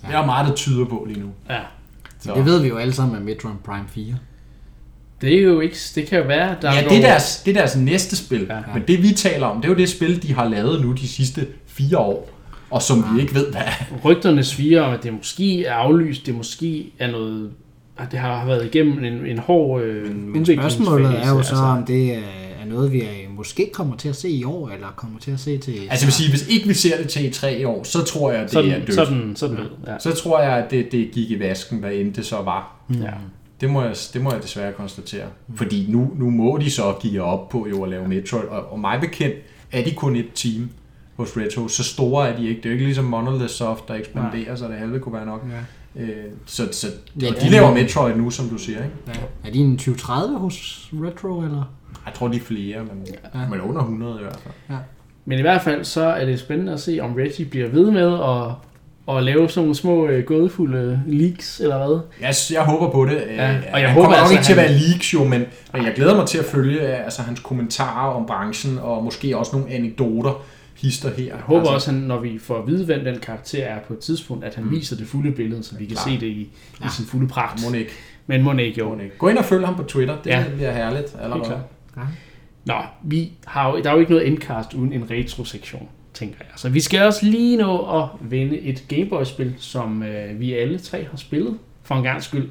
[0.04, 0.08] Ja.
[0.08, 1.30] Det er meget, der tyder på lige nu.
[1.50, 1.60] Ja.
[2.20, 2.34] Så.
[2.34, 4.16] Det ved vi jo alle sammen med Metroid Prime 4.
[5.22, 7.52] Det er jo ikke, det kan jo være, der ja, er det, er deres, det
[7.52, 8.48] er deres næste spil.
[8.50, 8.60] Ja.
[8.74, 11.08] Men det vi taler om, det er jo det spil, de har lavet nu de
[11.08, 12.30] sidste fire år.
[12.70, 13.14] Og som ja.
[13.16, 13.62] vi ikke ved, hvad
[14.06, 17.52] Rygterne sviger om, at det måske er aflyst, det måske er noget...
[17.98, 21.56] At det har været igennem en, en hård øh, Men, spørgsmålet er jo så, altså,
[21.56, 25.20] om det er er noget, vi måske kommer til at se i år, eller kommer
[25.20, 25.72] til at se til...
[25.72, 28.32] Altså jeg vil sige, hvis ikke vi ser det til i tre år, så tror
[28.32, 28.94] jeg, at det sådan, er dødt.
[28.94, 29.92] Sådan, sådan ja.
[29.92, 30.00] ja.
[30.00, 32.76] Så tror jeg, at det, det gik i vasken, hvad end det så var.
[32.88, 33.02] Mm.
[33.02, 33.12] Ja.
[33.62, 35.28] Det må, jeg, det må jeg desværre konstatere.
[35.48, 35.58] Mm.
[35.58, 38.80] Fordi nu, nu må de så give op på jo at lave Metroid, og, og
[38.80, 39.36] mig bekendt
[39.72, 40.70] er de kun et team
[41.16, 41.68] hos Retro.
[41.68, 42.58] Så store er de ikke.
[42.58, 45.46] Det er jo ikke ligesom Monolith Soft, der ekspanderer, så det halve kunne være nok.
[45.52, 46.02] Ja.
[46.02, 46.88] Øh, så så
[47.22, 48.84] ja, de, de laver Metroid nu, som du siger.
[48.84, 48.96] Ikke?
[49.08, 49.14] Ja.
[49.48, 51.74] Er de en 2030 hos Retro, eller?
[52.06, 53.50] Jeg tror, de er flere, men, ja.
[53.50, 54.54] men under 100 i hvert fald.
[54.70, 54.76] Ja.
[55.26, 58.14] Men i hvert fald så er det spændende at se, om Reggie bliver ved med
[58.14, 58.52] at,
[59.10, 62.00] at lave sådan nogle små øh, gådefulde leaks, eller hvad?
[62.22, 63.16] Jeg, jeg håber på det.
[63.16, 65.44] Ja, og jeg han håber kommer nok altså, ikke til at være leaks jo, men,
[65.74, 69.56] men jeg glæder mig til at følge altså, hans kommentarer om branchen, og måske også
[69.56, 70.44] nogle anekdoter,
[70.76, 71.26] hister her.
[71.26, 73.94] Jeg håber altså, også, at når vi får at vide, hvem den karakter er på
[73.94, 74.72] et tidspunkt, at han mm.
[74.72, 76.12] viser det fulde billede, så vi kan Klar.
[76.12, 76.50] se det i,
[76.82, 76.86] ja.
[76.86, 77.62] i sin fulde pragt.
[77.66, 77.92] Må ikke.
[78.28, 78.96] Men må ikke, jo.
[78.96, 79.18] Må ikke.
[79.18, 80.46] Gå ind og følg ham på Twitter, det ja.
[80.56, 81.62] bliver herligt allerede.
[81.98, 82.02] Ja.
[82.66, 86.48] Nå, vi har jo, der er jo ikke noget endcast uden en retro-sektion, tænker jeg.
[86.56, 91.06] Så vi skal også lige nå at vende et Gameboy-spil, som øh, vi alle tre
[91.12, 92.50] har spillet, for en gang skyld.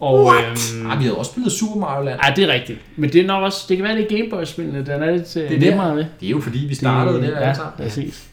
[0.00, 2.20] Og, øhm, Ej, vi havde også spillet Super Mario Land.
[2.26, 2.78] Ja, det er rigtigt.
[2.96, 5.52] Men det er nok også, det kan være, det er Gameboy-spillene, den er lidt det
[5.52, 6.04] er nemmere med.
[6.20, 7.62] Det er jo fordi, vi startede det, det ja, altså.
[7.76, 8.28] præcis.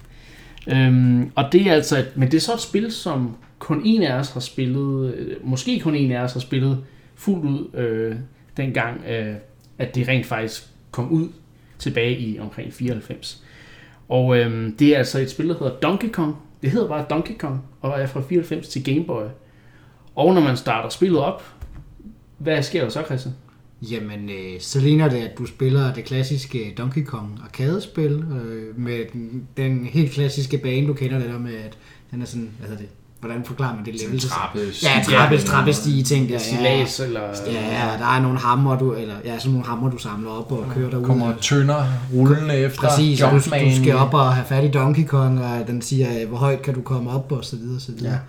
[0.68, 4.04] Øhm, og det er altså, et, men det er så et spil, som kun en
[4.04, 6.84] af os har spillet, øh, måske kun en af os har spillet
[7.16, 8.16] fuldt ud, øh,
[8.58, 9.36] dengang, øh,
[9.78, 11.28] at det rent faktisk kom ud
[11.80, 13.44] tilbage i omkring 94.
[14.12, 16.36] Og øhm, det er altså et spil, der hedder Donkey Kong.
[16.62, 19.24] Det hedder bare Donkey Kong, og er fra 94 til Game Boy.
[20.16, 21.44] Og når man starter spillet op,
[22.38, 23.36] hvad sker der så, Christian?
[23.82, 29.06] Jamen, øh, så ligner det, at du spiller det klassiske Donkey Kong arcade-spil, øh, med
[29.14, 31.78] den, den helt klassiske bane, du kender det der med, at
[32.12, 32.92] den er sådan, hvad hedder det,
[33.22, 34.20] hvordan forklarer man det level?
[34.20, 34.84] Trappes.
[34.84, 36.38] Ja, trappes, trappestige ting der.
[36.38, 37.22] Silas, ja, eller...
[37.46, 40.66] Ja, der er nogle hammer, du, eller, ja, sådan nogle hammer, du samler op og
[40.74, 41.06] kører derud.
[41.06, 45.44] Kommer tønder rullende efter Præcis, du, du, skal op og have fat i Donkey Kong,
[45.44, 48.14] og den siger, hvor højt kan du komme op, og så videre, så videre.
[48.14, 48.20] Ja.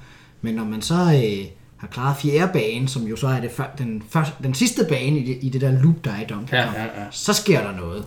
[0.43, 3.75] Men når man så øh, har klaret fjerde bane, som jo så er det før,
[3.79, 6.51] den, første, den sidste bane i det, i det der loop, der er i Donkey
[6.51, 7.07] Kong, ja, ja, ja.
[7.11, 8.05] så sker der noget.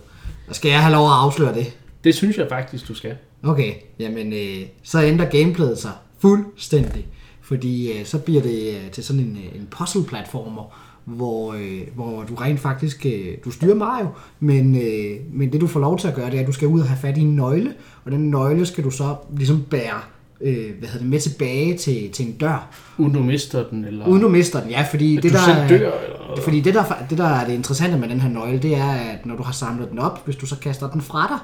[0.47, 1.77] Og skal jeg have lov at afsløre det?
[2.03, 3.15] Det synes jeg faktisk, du skal.
[3.43, 5.91] Okay, jamen øh, så ændrer gameplayet sig
[6.26, 7.07] fuldstændig.
[7.41, 10.63] Fordi øh, så bliver det øh, til sådan en, øh, en puzzle-platformer,
[11.05, 14.07] hvor, øh, hvor du rent faktisk, øh, du styrer Mario,
[14.39, 16.67] men, øh, men det du får lov til at gøre, det er, at du skal
[16.67, 17.73] ud og have fat i en nøgle,
[18.05, 20.01] og den nøgle skal du så ligesom bære
[20.41, 22.69] øh, hvad hedder det, med tilbage til, til en dør.
[22.97, 23.86] Uden du mister den?
[23.86, 24.07] Eller?
[24.07, 26.41] Uden du mister den, ja, fordi, det der, dør, eller?
[26.43, 29.26] fordi det, der, det der er det interessante med den her nøgle, det er, at
[29.26, 31.38] når du har samlet den op, hvis du så kaster den fra dig,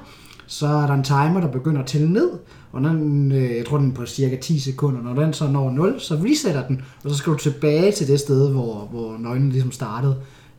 [0.51, 2.29] så er der en timer, der begynder at tælle ned,
[2.71, 5.01] og den, øh, jeg tror den er på cirka 10 sekunder.
[5.01, 8.19] Når den så når 0, så resetter den, og så skal du tilbage til det
[8.19, 10.15] sted, hvor, hvor nøglen ligesom startede,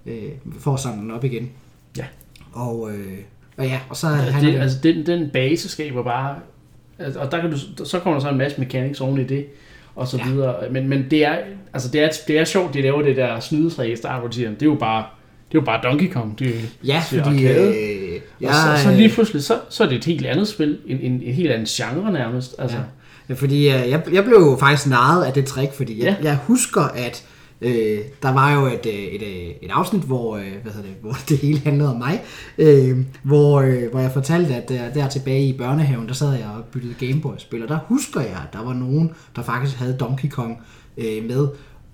[0.07, 0.23] øh,
[0.59, 1.51] for at samle den op igen.
[1.99, 2.05] Ja.
[2.53, 3.19] Og, øh,
[3.57, 6.37] og ja, og så ja, han det, altså, den, den base skaber bare...
[6.99, 9.47] Altså, og der kan du, så kommer der så en masse mechanics oven i det,
[9.95, 10.31] og så ja.
[10.31, 10.55] videre.
[10.71, 11.37] Men, men det er,
[11.73, 14.37] altså det er, det er sjovt, de laver det der snydetræ i Star Wars.
[14.37, 15.05] Det er jo bare
[15.53, 16.39] det er jo bare Donkey Kong.
[16.39, 17.47] Det, ja, det fordi...
[17.47, 18.02] Øh,
[18.41, 20.79] ja, og så, så lige pludselig, så, så er det et helt andet spil.
[20.87, 22.55] En, en, en helt anden genre nærmest.
[22.59, 22.77] Altså.
[22.77, 22.83] Ja.
[23.29, 26.29] ja fordi øh, jeg, jeg blev jo faktisk narret af det trick, fordi jeg, ja.
[26.29, 27.25] jeg husker, at
[27.63, 31.17] Øh, der var jo et, øh, et, et, et afsnit, hvor, øh, hvad det, hvor
[31.29, 32.23] det hele handlede om mig,
[32.59, 36.51] øh, hvor, øh, hvor jeg fortalte, at der, der tilbage i børnehaven, der sad jeg
[36.57, 40.29] og byttede Gameboy-spil, og der husker jeg, at der var nogen, der faktisk havde Donkey
[40.29, 40.59] Kong
[40.97, 41.49] øh, med,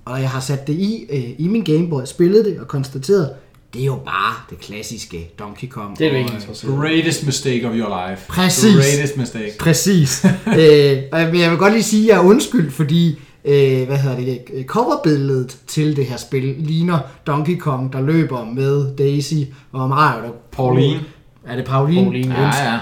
[0.05, 3.31] og jeg har sat det i, øh, i min Gameboy, spillet det og konstateret,
[3.75, 5.99] det er jo bare det klassiske Donkey Kong.
[5.99, 6.81] Det er virkelig interessant.
[6.81, 8.29] Greatest mistake of your life.
[8.29, 8.75] Præcis.
[8.75, 9.53] Greatest mistake.
[9.59, 10.25] Præcis.
[10.47, 14.17] øh, men jeg vil godt lige sige, at jeg er undskyld, fordi øh, hvad hedder
[14.17, 19.35] det, coverbilledet til det her spil ligner Donkey Kong, der løber med Daisy
[19.73, 20.23] og Mario.
[20.23, 21.01] Der Pauline.
[21.47, 22.05] Er det Pauline?
[22.05, 22.79] Pauline, ja, ja.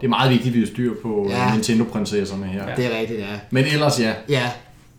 [0.00, 1.52] Det er meget vigtigt, at vi har styr på ja.
[1.52, 2.68] Nintendo-prinsesserne her.
[2.68, 2.74] Ja.
[2.76, 3.26] Det er rigtigt, ja.
[3.50, 4.12] Men ellers ja.
[4.28, 4.50] Ja,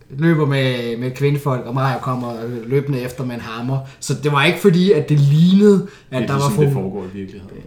[0.10, 2.34] løber med, med kvindefolk, og Mario kommer
[2.66, 3.80] løbende efter med en hammer.
[3.99, 6.49] Så det var ikke fordi, at det lignede, at det der var...
[6.49, 7.58] Det det foregår i virkeligheden.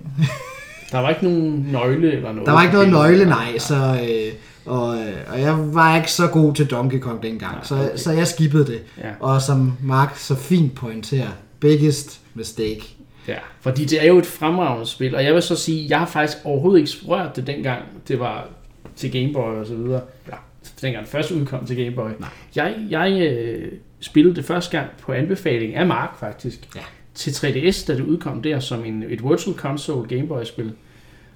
[0.93, 2.47] der var ikke nogen nøgle eller noget?
[2.47, 3.59] Der var ikke noget nøgle, nej.
[3.59, 4.33] Så, øh,
[4.67, 4.89] og,
[5.33, 7.97] og jeg var ikke så god til Donkey Kong dengang, ja, okay.
[7.97, 8.83] så, så jeg skippede det.
[8.99, 9.11] Ja.
[9.21, 11.29] Og som Mark så fint pointerer,
[11.61, 12.97] biggest mistake.
[13.29, 16.07] Ja, fordi det er jo et fremragende spil, og jeg vil så sige, jeg har
[16.07, 18.49] faktisk overhovedet ikke rørt det dengang, det var
[18.97, 20.01] til Game Boy og så videre.
[20.29, 20.37] Ja,
[20.83, 22.11] dengang det først udkom til Game Boy.
[22.19, 22.29] Nej.
[22.57, 26.81] Jeg, jeg øh, spillede det første gang på anbefaling af Mark faktisk, ja.
[27.15, 30.73] til 3DS, da det udkom der som en, et Virtual Console Game Boy-spil.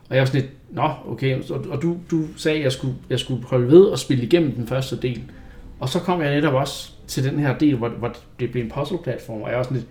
[0.09, 2.95] Og jeg var sådan lidt, nå, okay, og, og du, du sagde, at jeg skulle,
[3.11, 5.23] jeg skulle holde ved og spille igennem den første del.
[5.81, 8.71] Og så kom jeg netop også til den her del, hvor, hvor det blev en
[8.71, 9.89] puzzle-platform, og jeg var sådan lidt,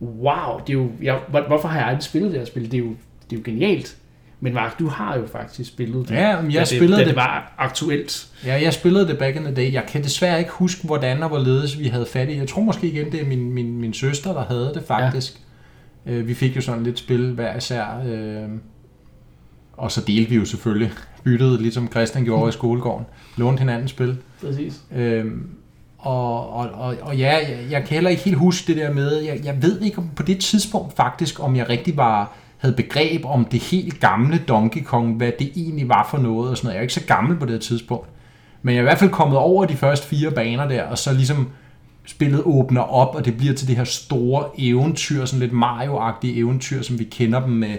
[0.00, 2.70] wow, det er jo, jeg, hvorfor har jeg aldrig spillet det her spil?
[2.70, 2.94] Det er jo,
[3.30, 3.96] det er jo genialt.
[4.44, 6.14] Men Mark, du har jo faktisk spillet det.
[6.14, 8.28] Ja, men jeg det, spillede det, det var aktuelt.
[8.46, 9.72] Ja, jeg spillede det back in the day.
[9.72, 12.38] Jeg kan desværre ikke huske, hvordan og hvorledes vi havde fat i.
[12.38, 15.40] Jeg tror måske igen, det er min, min, min søster, der havde det faktisk.
[16.06, 16.12] Ja.
[16.12, 18.02] Øh, vi fik jo sådan lidt spil hver især.
[18.06, 18.48] Øh,
[19.72, 20.92] og så delte vi jo selvfølgelig
[21.22, 23.06] byttet, ligesom Christian gjorde i skolegården.
[23.36, 24.16] Lånte hinanden spil.
[24.40, 24.80] Præcis.
[24.96, 25.48] Øhm,
[25.98, 29.20] og, og, og, og ja, jeg, jeg kan heller ikke helt huske det der med,
[29.20, 33.24] jeg, jeg ved ikke om på det tidspunkt faktisk, om jeg rigtig var havde begreb
[33.24, 36.74] om det helt gamle Donkey Kong, hvad det egentlig var for noget og sådan noget.
[36.74, 38.08] Jeg er ikke så gammel på det tidspunkt.
[38.62, 41.12] Men jeg er i hvert fald kommet over de første fire baner der, og så
[41.12, 41.48] ligesom
[42.06, 46.82] spillet åbner op, og det bliver til det her store eventyr, sådan lidt Mario-agtige eventyr,
[46.82, 47.76] som vi kender dem med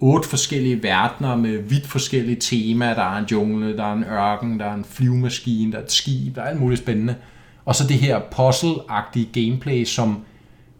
[0.00, 2.94] otte forskellige verdener med vidt forskellige temaer.
[2.94, 5.92] Der er en jungle, der er en ørken, der er en flyvemaskine, der er et
[5.92, 7.14] skib, der er alt muligt spændende.
[7.64, 10.18] Og så det her puzzle-agtige gameplay, som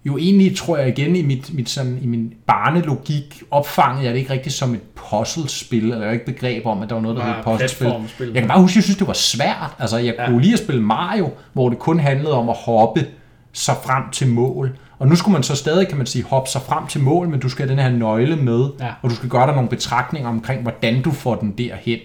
[0.04, 4.20] jo egentlig, tror jeg igen, i, mit, mit sådan, i min barnelogik opfangede jeg det
[4.20, 7.24] ikke rigtigt som et puzzlespil, eller jeg ikke begreb om, at der var noget, der
[7.24, 8.26] hed puzzlespil.
[8.34, 9.76] Jeg kan bare huske, at jeg synes, det var svært.
[9.78, 10.26] Altså, jeg ja.
[10.26, 13.06] kunne lige at spille Mario, hvor det kun handlede om at hoppe
[13.52, 14.78] så frem til mål.
[14.98, 17.40] Og nu skulle man så stadig, kan man sige, hoppe sig frem til mål, men
[17.40, 18.88] du skal have den her nøgle med, ja.
[19.02, 21.98] og du skal gøre dig nogle betragtninger omkring, hvordan du får den derhen.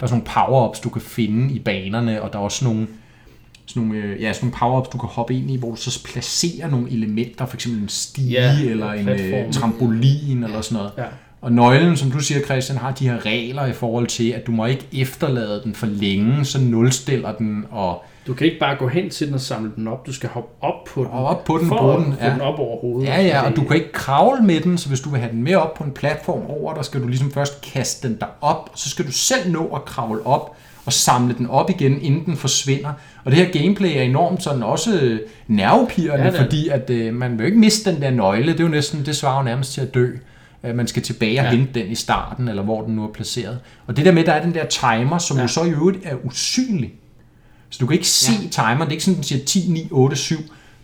[0.00, 2.86] Der er sådan nogle power-ups, du kan finde i banerne, og der er også nogle,
[3.66, 6.02] sådan nogle, øh, ja, sådan nogle power-ups, du kan hoppe ind i, hvor du så
[6.04, 7.66] placerer nogle elementer, f.eks.
[7.66, 10.92] en stige ja, eller en uh, trampolin eller sådan noget.
[10.98, 11.04] Ja.
[11.40, 14.52] Og nøglen, som du siger, Christian, har de her regler i forhold til, at du
[14.52, 18.88] må ikke efterlade den for længe, så nulstiller den, og du kan ikke bare gå
[18.88, 20.06] hen til den og samle den op.
[20.06, 21.10] Du skal hoppe op på den.
[21.10, 22.30] Og op på den, for den, ja.
[22.30, 23.08] den op over hovedet.
[23.08, 25.42] Ja, ja, og du kan ikke kravle med den, så hvis du vil have den
[25.42, 28.70] med op på en platform over, der skal du ligesom først kaste den der op,
[28.74, 30.56] så skal du selv nå at kravle op
[30.86, 32.92] og samle den op igen, inden den forsvinder.
[33.24, 37.46] Og det her gameplay er enormt sådan også nervepirrende, ja, fordi at øh, man vil
[37.46, 38.52] ikke miste den der nøgle.
[38.52, 40.10] Det er jo næsten, det svarer jo nærmest til at dø.
[40.74, 41.50] Man skal tilbage og ja.
[41.50, 43.58] hente den i starten, eller hvor den nu er placeret.
[43.86, 45.42] Og det der med, der er den der timer, som ja.
[45.42, 46.94] jo så i øvrigt er usynlig.
[47.70, 48.48] Så du kan ikke se ja.
[48.48, 48.80] timeren.
[48.80, 50.36] Det er ikke sådan, den siger 10, 9, 8, 7.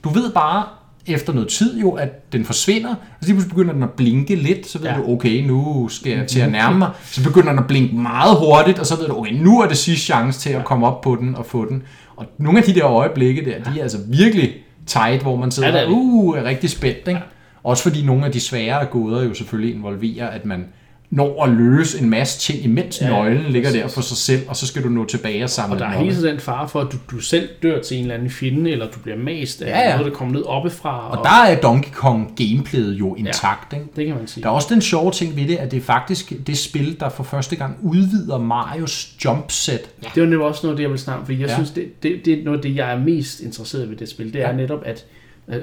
[0.05, 0.65] Du ved bare
[1.07, 4.35] efter noget tid jo, at den forsvinder, og så lige pludselig begynder den at blinke
[4.35, 4.97] lidt, så ved ja.
[4.97, 6.91] du, okay, nu skal jeg til at nærme mig.
[7.05, 9.77] Så begynder den at blinke meget hurtigt, og så ved du, okay, nu er det
[9.77, 11.83] sidste chance til at komme op på den og få den.
[12.17, 14.53] Og nogle af de der øjeblikke der, de er altså virkelig
[14.87, 16.99] tight, hvor man sidder, ja, uh, er rigtig spændt.
[16.99, 17.11] Ikke?
[17.11, 17.19] Ja.
[17.65, 20.65] Også fordi nogle af de svære gåder jo selvfølgelig involverer, at man
[21.13, 23.83] når at løse en masse ting, imens ja, nøglen ligger præcis.
[23.83, 25.99] der for sig selv, og så skal du nå tilbage og samle Og der er
[25.99, 28.71] hele tiden den fare for, at du, du selv dør til en eller anden fjende,
[28.71, 29.97] eller du bliver mast af ja, ja.
[29.97, 31.11] noget, der kommer ned oppefra.
[31.11, 33.73] Og, og der er Donkey Kong gameplayet jo intakt.
[33.73, 33.91] Ja, ikke?
[33.97, 34.43] det kan man sige.
[34.43, 37.09] Der er også den sjove ting ved det, at det er faktisk det spil, der
[37.09, 39.81] for første gang udvider Marios jumpset.
[40.03, 40.09] Ja.
[40.15, 41.55] Det var netop også noget, det jeg vil snakke om, for jeg ja.
[41.55, 44.33] synes, det, det, det er noget af det, jeg er mest interesseret ved det spil.
[44.33, 44.57] Det er ja.
[44.57, 45.05] netop, at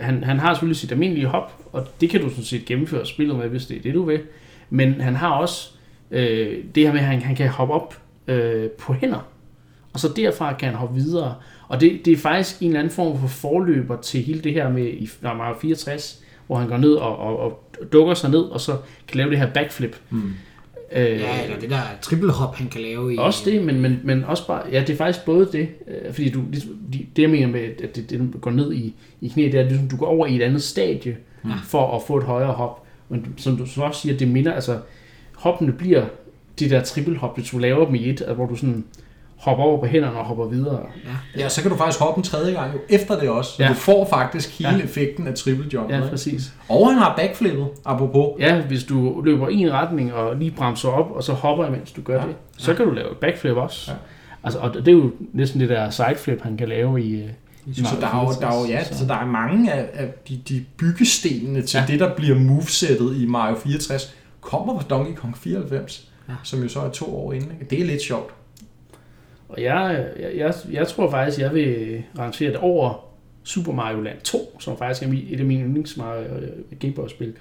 [0.01, 3.37] Han, han har selvfølgelig sit almindelige hop, og det kan du sådan set gennemføre spillet
[3.37, 4.19] med, hvis det er det, du vil.
[4.69, 5.69] Men han har også
[6.11, 9.27] øh, det her med, at han, han kan hoppe op øh, på hænder,
[9.93, 11.35] og så derfra kan han hoppe videre.
[11.67, 14.69] Og det, det er faktisk en eller anden form for forløber til hele det her
[14.69, 17.63] med i Mario 64, hvor han går ned og, og, og
[17.93, 19.95] dukker sig ned, og så kan lave det her backflip.
[20.09, 20.33] Mm.
[20.91, 23.17] Øh, ja, eller det der triple hop, han kan lave i...
[23.17, 24.61] Også det, men, men, men også bare...
[24.71, 26.63] Ja, det er faktisk både det, øh, fordi du, det,
[27.15, 29.69] det jeg mener med, at det, det går ned i, i knæet, det er, at
[29.69, 31.49] ligesom, du går over i et andet stadie, ja.
[31.63, 32.85] for at få et højere hop.
[33.09, 34.79] Men som du så også siger, det minder, altså,
[35.35, 36.05] hoppene bliver
[36.59, 38.85] de der triple hop, hvis du laver dem i et, hvor du sådan
[39.39, 40.79] hopper over på hænderne og hopper videre.
[41.05, 43.51] Ja, ja så kan du faktisk hoppe en tredje gang jo efter det også.
[43.51, 43.69] Så ja.
[43.69, 44.83] du får faktisk hele ja.
[44.83, 45.91] effekten af triple jump.
[45.91, 46.53] Ja, præcis.
[46.69, 48.39] Og han har backflippet, apropos.
[48.39, 51.91] Ja, hvis du løber i en retning og lige bremser op, og så hopper mens
[51.91, 52.27] du gør ja.
[52.27, 52.77] det, så ja.
[52.77, 53.91] kan du lave backflip også.
[53.91, 53.97] Ja.
[54.43, 57.29] Altså, og det er jo næsten det der sideflip, han kan lave i, øh,
[57.73, 58.97] så der er jo, der er jo, ja, så.
[58.97, 61.85] så der er mange af, af de, de byggestenene til ja.
[61.87, 66.33] det, der bliver movesettet i Mario 64, kommer fra Donkey Kong 94, ja.
[66.43, 67.51] som jo så er to år inden.
[67.69, 68.33] Det er lidt sjovt.
[69.49, 73.05] Og jeg, jeg, jeg, jeg tror faktisk, jeg vil rangere det over
[73.43, 77.33] Super Mario Land 2, som faktisk er et af mine yndlings øh, Gameboy-spil.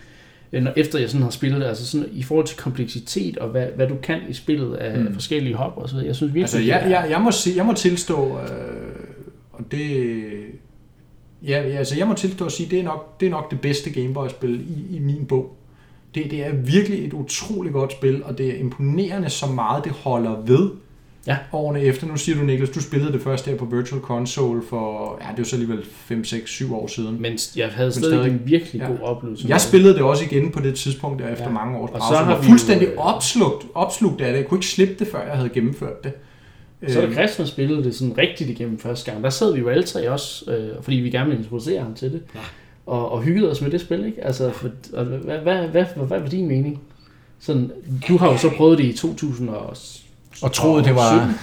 [0.53, 3.67] Øh, når efter jeg sådan har spillet altså sådan i forhold til kompleksitet og hvad,
[3.77, 5.15] hvad du kan i spillet af mm.
[5.15, 6.09] forskellige hop og så videre.
[6.09, 8.88] Jeg synes virkelig, altså, jeg, jeg, jeg, må, se, jeg må tilstå, øh,
[9.71, 10.25] det...
[11.43, 13.91] Ja, altså jeg må tilstå at sige, det er nok det, er nok det bedste
[13.91, 15.57] Gameboy-spil i, i min bog.
[16.15, 19.93] Det, det er virkelig et utroligt godt spil, og det er imponerende så meget, det
[19.93, 20.71] holder ved
[21.27, 21.37] ja.
[21.53, 22.07] årene efter.
[22.07, 25.39] Nu siger du, Niklas, du spillede det første her på Virtual Console for, ja, det
[25.39, 27.23] var så alligevel 5, 6, 7 år siden.
[27.23, 28.87] Men jeg havde stadig, stadig en virkelig ja.
[28.87, 29.49] god oplevelse.
[29.49, 31.51] Jeg spillede det også igen på det tidspunkt der efter ja.
[31.51, 32.03] mange års pause.
[32.03, 34.39] Og så har var fuldstændig jo, opslugt, opslugt af det.
[34.39, 36.13] Jeg kunne ikke slippe det, før jeg havde gennemført det.
[36.87, 39.25] Så er det Christian spillede det sådan rigtigt igennem første gang.
[39.25, 42.13] Der sad vi jo alle tre også, øh, fordi vi gerne ville introducere ham til
[42.13, 42.23] det.
[42.35, 42.41] Ja.
[42.87, 44.25] Og, og hyggede os med det spil, ikke?
[44.25, 46.81] Altså, for, og, hvad, hvad, hvad, hvad, hvad var din mening?
[47.41, 47.71] Sådan,
[48.09, 49.77] du har jo så prøvet det i 2000 og
[50.43, 51.35] og troede, det var...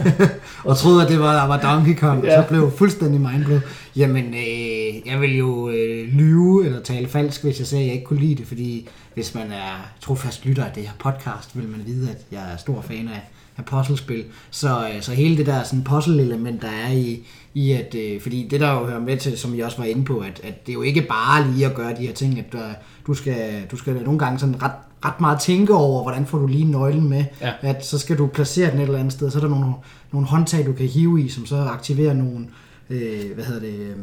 [0.70, 2.38] og troede, at det var, var Donkey Kong, ja.
[2.38, 3.60] og så blev fuldstændig mindblown.
[3.96, 7.94] Jamen, øh, jeg vil jo øh, lyve eller tale falsk, hvis jeg sagde, at jeg
[7.94, 11.68] ikke kunne lide det, fordi hvis man er trofast lytter af det her podcast, vil
[11.68, 13.28] man vide, at jeg er stor fan af,
[13.58, 14.24] af puzzlespil.
[14.50, 18.48] Så, øh, så hele det der sådan puzzle-element, der er i, i at, øh, fordi
[18.50, 20.72] det der jo hører med til, som jeg også var inde på, at, at det
[20.72, 22.58] er jo ikke bare lige at gøre de her ting, at du,
[23.06, 24.72] du, skal, du skal nogle gange sådan ret
[25.04, 27.24] ret meget tænke over, hvordan får du lige nøglen med.
[27.40, 27.52] Ja.
[27.60, 29.72] At så skal du placere den et eller andet sted, så er der nogle,
[30.12, 32.48] nogle håndtag, du kan hive i, som så aktiverer nogle,
[32.90, 33.96] øh, hvad hedder det, øh,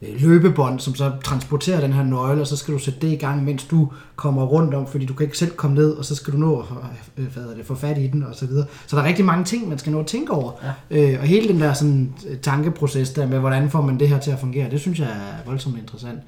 [0.00, 3.44] løbebånd, som så transporterer den her nøgle, og så skal du sætte det i gang,
[3.44, 6.32] mens du kommer rundt om, fordi du kan ikke selv komme ned, og så skal
[6.32, 6.66] du nå at
[7.16, 8.66] øh, hvad hedder det, få fat i den, og så videre.
[8.86, 10.52] Så der er rigtig mange ting, man skal nå at tænke over.
[10.90, 11.12] Ja.
[11.12, 14.30] Øh, og hele den der sådan, tankeproces der med, hvordan får man det her til
[14.30, 16.18] at fungere, det synes jeg er voldsomt interessant.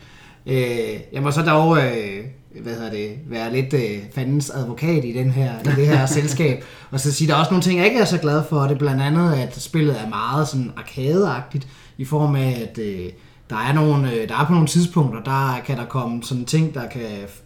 [0.47, 2.25] Øh, jeg må så dog øh,
[2.61, 6.65] hvad hedder det, være lidt øh, fandens advokat i, den her, i det her selskab.
[6.91, 8.63] Og så sige, der er også nogle ting, jeg ikke er så glad for.
[8.63, 11.69] Det er blandt andet, at spillet er meget sådan arkadeagtigt
[11.99, 13.07] i form af, at øh,
[13.53, 16.75] der er, nogle, øh, der er på nogle tidspunkter, der kan der komme sådan ting,
[16.75, 17.03] der kan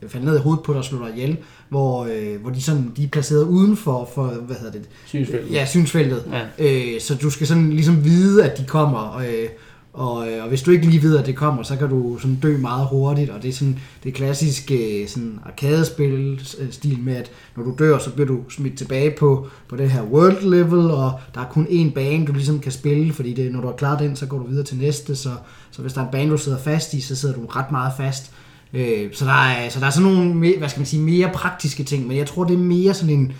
[0.08, 1.36] falde ned i hovedet på dig og slå dig ihjel,
[1.68, 4.88] hvor, øh, hvor de, sådan, de er placeret uden for, for hvad hedder det?
[5.06, 5.52] Synsfeltet.
[5.52, 6.24] Ja, synsfeltet.
[6.58, 6.94] Ja.
[6.94, 9.18] Øh, så du skal sådan ligesom vide, at de kommer.
[9.18, 9.48] Øh,
[9.96, 12.36] og, øh, og hvis du ikke lige ved, at det kommer, så kan du sådan
[12.36, 17.30] dø meget hurtigt, og det er sådan det klassiske øh, sådan arcade-spil-stil øh, med, at
[17.56, 21.12] når du dør, så bliver du smidt tilbage på, på det her world level, og
[21.34, 23.98] der er kun én bane, du ligesom kan spille, fordi det, når du har klaret
[23.98, 25.30] den, så går du videre til næste, så,
[25.70, 27.92] så hvis der er en bane, du sidder fast i, så sidder du ret meget
[27.96, 28.32] fast.
[28.72, 31.84] Øh, så, der er, så der er sådan nogle, hvad skal man sige, mere praktiske
[31.84, 33.32] ting, men jeg tror, det er mere sådan en,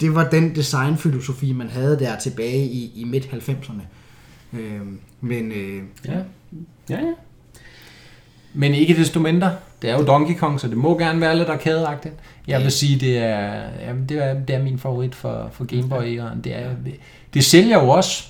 [0.00, 3.82] det var den designfilosofi, man havde der tilbage i, i midt-90'erne.
[4.58, 4.80] Øh,
[5.20, 6.18] men øh, ja.
[6.90, 7.12] ja, ja.
[8.54, 11.48] Men ikke desto mindre, det er jo Donkey Kong, så det må gerne være lidt
[11.48, 12.14] arcade-agtigt.
[12.46, 15.88] Jeg vil sige, det er, ja, det er, det er min favorit for, for Game
[15.88, 16.40] Boy æraen.
[16.40, 16.70] Det, er,
[17.34, 18.28] det sælger jo også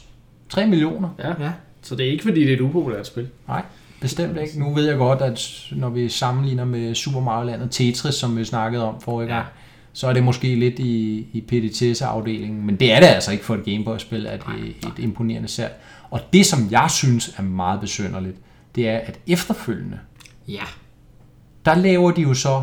[0.49, 1.09] 3 millioner.
[1.19, 1.45] Ja.
[1.45, 1.53] ja.
[1.83, 3.29] Så det er ikke fordi, det er et upopulært spil?
[3.49, 3.63] Nej,
[4.01, 4.61] bestemt ikke.
[4.61, 8.37] Nu ved jeg godt, at når vi sammenligner med Super Mario Land og Tetris, som
[8.37, 9.64] vi snakkede om forrige gang, ja.
[9.95, 13.55] Så er det måske lidt i, i PDTS-afdelingen, men det er det altså ikke for
[13.55, 15.73] et Game Boy-spil, at det er et imponerende salg.
[16.11, 18.37] Og det, som jeg synes er meget besynderligt,
[18.75, 19.99] det er, at efterfølgende,
[20.49, 20.63] ja.
[21.65, 22.63] der laver de jo så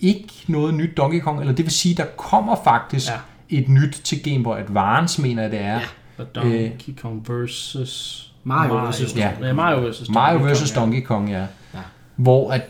[0.00, 3.58] ikke noget nyt Donkey Kong, eller det vil sige, der kommer faktisk ja.
[3.58, 5.80] et nyt til Game Boy Advance, mener jeg det er.
[6.18, 8.26] Ja, Donkey øh, Kong versus...
[8.44, 9.52] Mario, Mario versus, ja.
[9.52, 11.46] Mario versus Donkey Mario versus Kong, Donkey Kong, ja.
[11.74, 11.80] ja.
[12.16, 12.62] Hvor at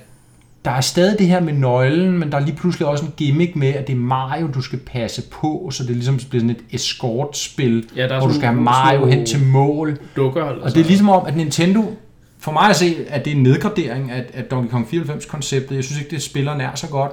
[0.64, 3.56] der er stadig det her med nøglen, men der er lige pludselig også en gimmick
[3.56, 6.64] med, at det er Mario, du skal passe på, så det ligesom bliver sådan et
[6.70, 9.98] escort-spil, ja, hvor du skal have Mario hen til mål.
[10.16, 11.96] Dukker, og det er ligesom om, at Nintendo
[12.38, 15.74] for mig at se, at det er en nedgradering af, af Donkey Kong 94-konceptet.
[15.74, 17.12] Jeg synes ikke, det spiller nær så godt.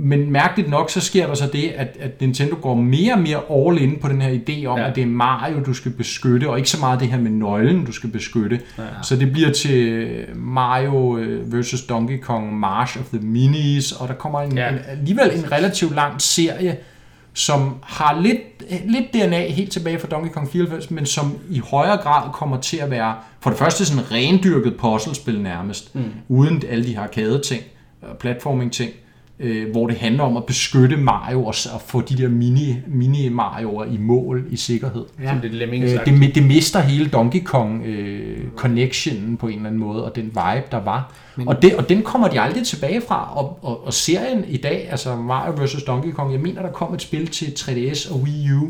[0.00, 3.40] Men mærkeligt nok, så sker der så det, at, at Nintendo går mere og mere
[3.50, 4.88] all in på den her idé om, ja.
[4.88, 7.84] at det er Mario, du skal beskytte, og ikke så meget det her med nøglen,
[7.84, 8.60] du skal beskytte.
[8.78, 8.82] Ja.
[9.02, 14.14] Så det bliver til Mario øh, versus Donkey Kong March of the Minis, og der
[14.14, 14.68] kommer en, ja.
[14.68, 16.76] en, alligevel en relativt lang serie,
[17.34, 18.38] som har lidt,
[18.86, 22.76] lidt DNA helt tilbage fra Donkey Kong 94, men som i højere grad kommer til
[22.76, 26.04] at være, for det første sådan rendyrket puzzlespil nærmest, mm.
[26.28, 27.62] uden alle de her arcade-ting,
[28.20, 28.90] platforming-ting,
[29.40, 33.28] øh, hvor det handler om at beskytte Mario og, og få de der mini, mini
[33.28, 35.04] Mario'er i mål i sikkerhed.
[35.22, 35.28] Ja.
[35.28, 39.80] Som det, øh, det, det mister hele Donkey Kong øh, connectionen på en eller anden
[39.80, 41.12] måde, og den vibe, der var.
[41.36, 43.38] Men, og, det, og den kommer de aldrig tilbage fra.
[43.38, 45.82] Og, og, og serien i dag, altså Mario vs.
[45.82, 48.68] Donkey Kong, jeg mener, der kom et spil til 3DS og Wii U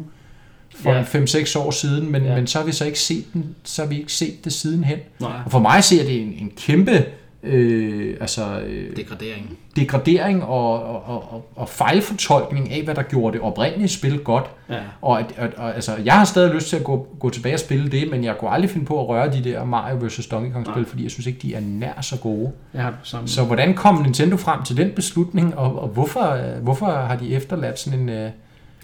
[0.74, 1.02] for ja.
[1.02, 2.34] 5-6 år siden, men, ja.
[2.34, 4.98] men så har vi så ikke set den, så har vi ikke set det sidenhen.
[5.20, 5.30] Nej.
[5.44, 7.04] Og for mig ser det en, en kæmpe
[7.43, 13.41] øh, altså, øh, degradering, degradering og, og, og, og fejlfortolkning af, hvad der gjorde det
[13.41, 14.45] oprindelige spil godt.
[14.70, 14.78] Ja.
[15.03, 17.61] Og, at, at, at, altså, jeg har stadig lyst til at gå, gå tilbage og
[17.61, 20.26] spille det, men jeg kunne aldrig finde på at røre de der Mario vs.
[20.26, 22.53] Donkey Kong spil, fordi jeg synes ikke, de er nær så gode.
[22.74, 22.89] Ja,
[23.26, 27.78] så hvordan kom Nintendo frem til den beslutning, og, og hvorfor, hvorfor har de efterladt
[27.78, 28.09] sådan en...
[28.09, 28.30] Øh,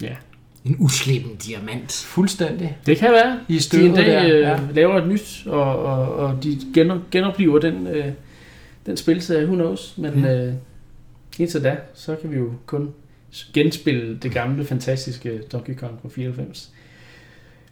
[0.01, 0.15] ja.
[0.65, 2.05] En uslippen diamant.
[2.07, 2.77] Fuldstændig.
[2.85, 3.39] Det kan være.
[3.47, 4.59] I de en dag der, øh, ja.
[4.73, 6.59] laver et nyt, og, og, og de
[7.11, 7.87] genoplever den...
[7.87, 8.05] Øh,
[8.85, 9.97] den spilserie, who knows.
[9.97, 10.45] Men ja.
[10.45, 10.53] øh,
[11.39, 12.93] indtil da, så kan vi jo kun
[13.53, 16.71] genspille det gamle, fantastiske Donkey Kong fra 94.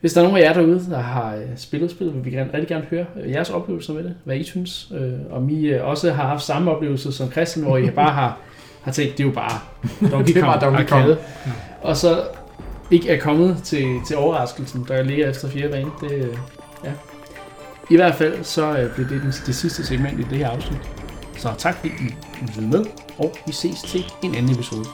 [0.03, 2.53] Hvis der er nogen af jer derude, der har øh, spillet spillet, vil vi gerne,
[2.53, 4.91] rigtig gerne høre øh, jeres oplevelser med det, hvad I synes.
[4.95, 8.37] Øh, om I også har haft samme oplevelse som Christian, hvor I bare har,
[8.81, 9.59] har tænkt, det er jo bare
[10.11, 11.07] Donkey Kong, Donkey Kong.
[11.09, 11.15] Ja.
[11.81, 12.23] Og så
[12.91, 15.91] ikke er kommet til, til overraskelsen, der ligger efter fjerde bane.
[16.01, 16.39] Det,
[16.83, 16.91] ja.
[17.89, 21.02] I hvert fald så bliver det det, det sidste segment i det her afsnit.
[21.43, 22.85] Så tak fordi I lyttede med,
[23.17, 24.85] og vi ses til en anden episode.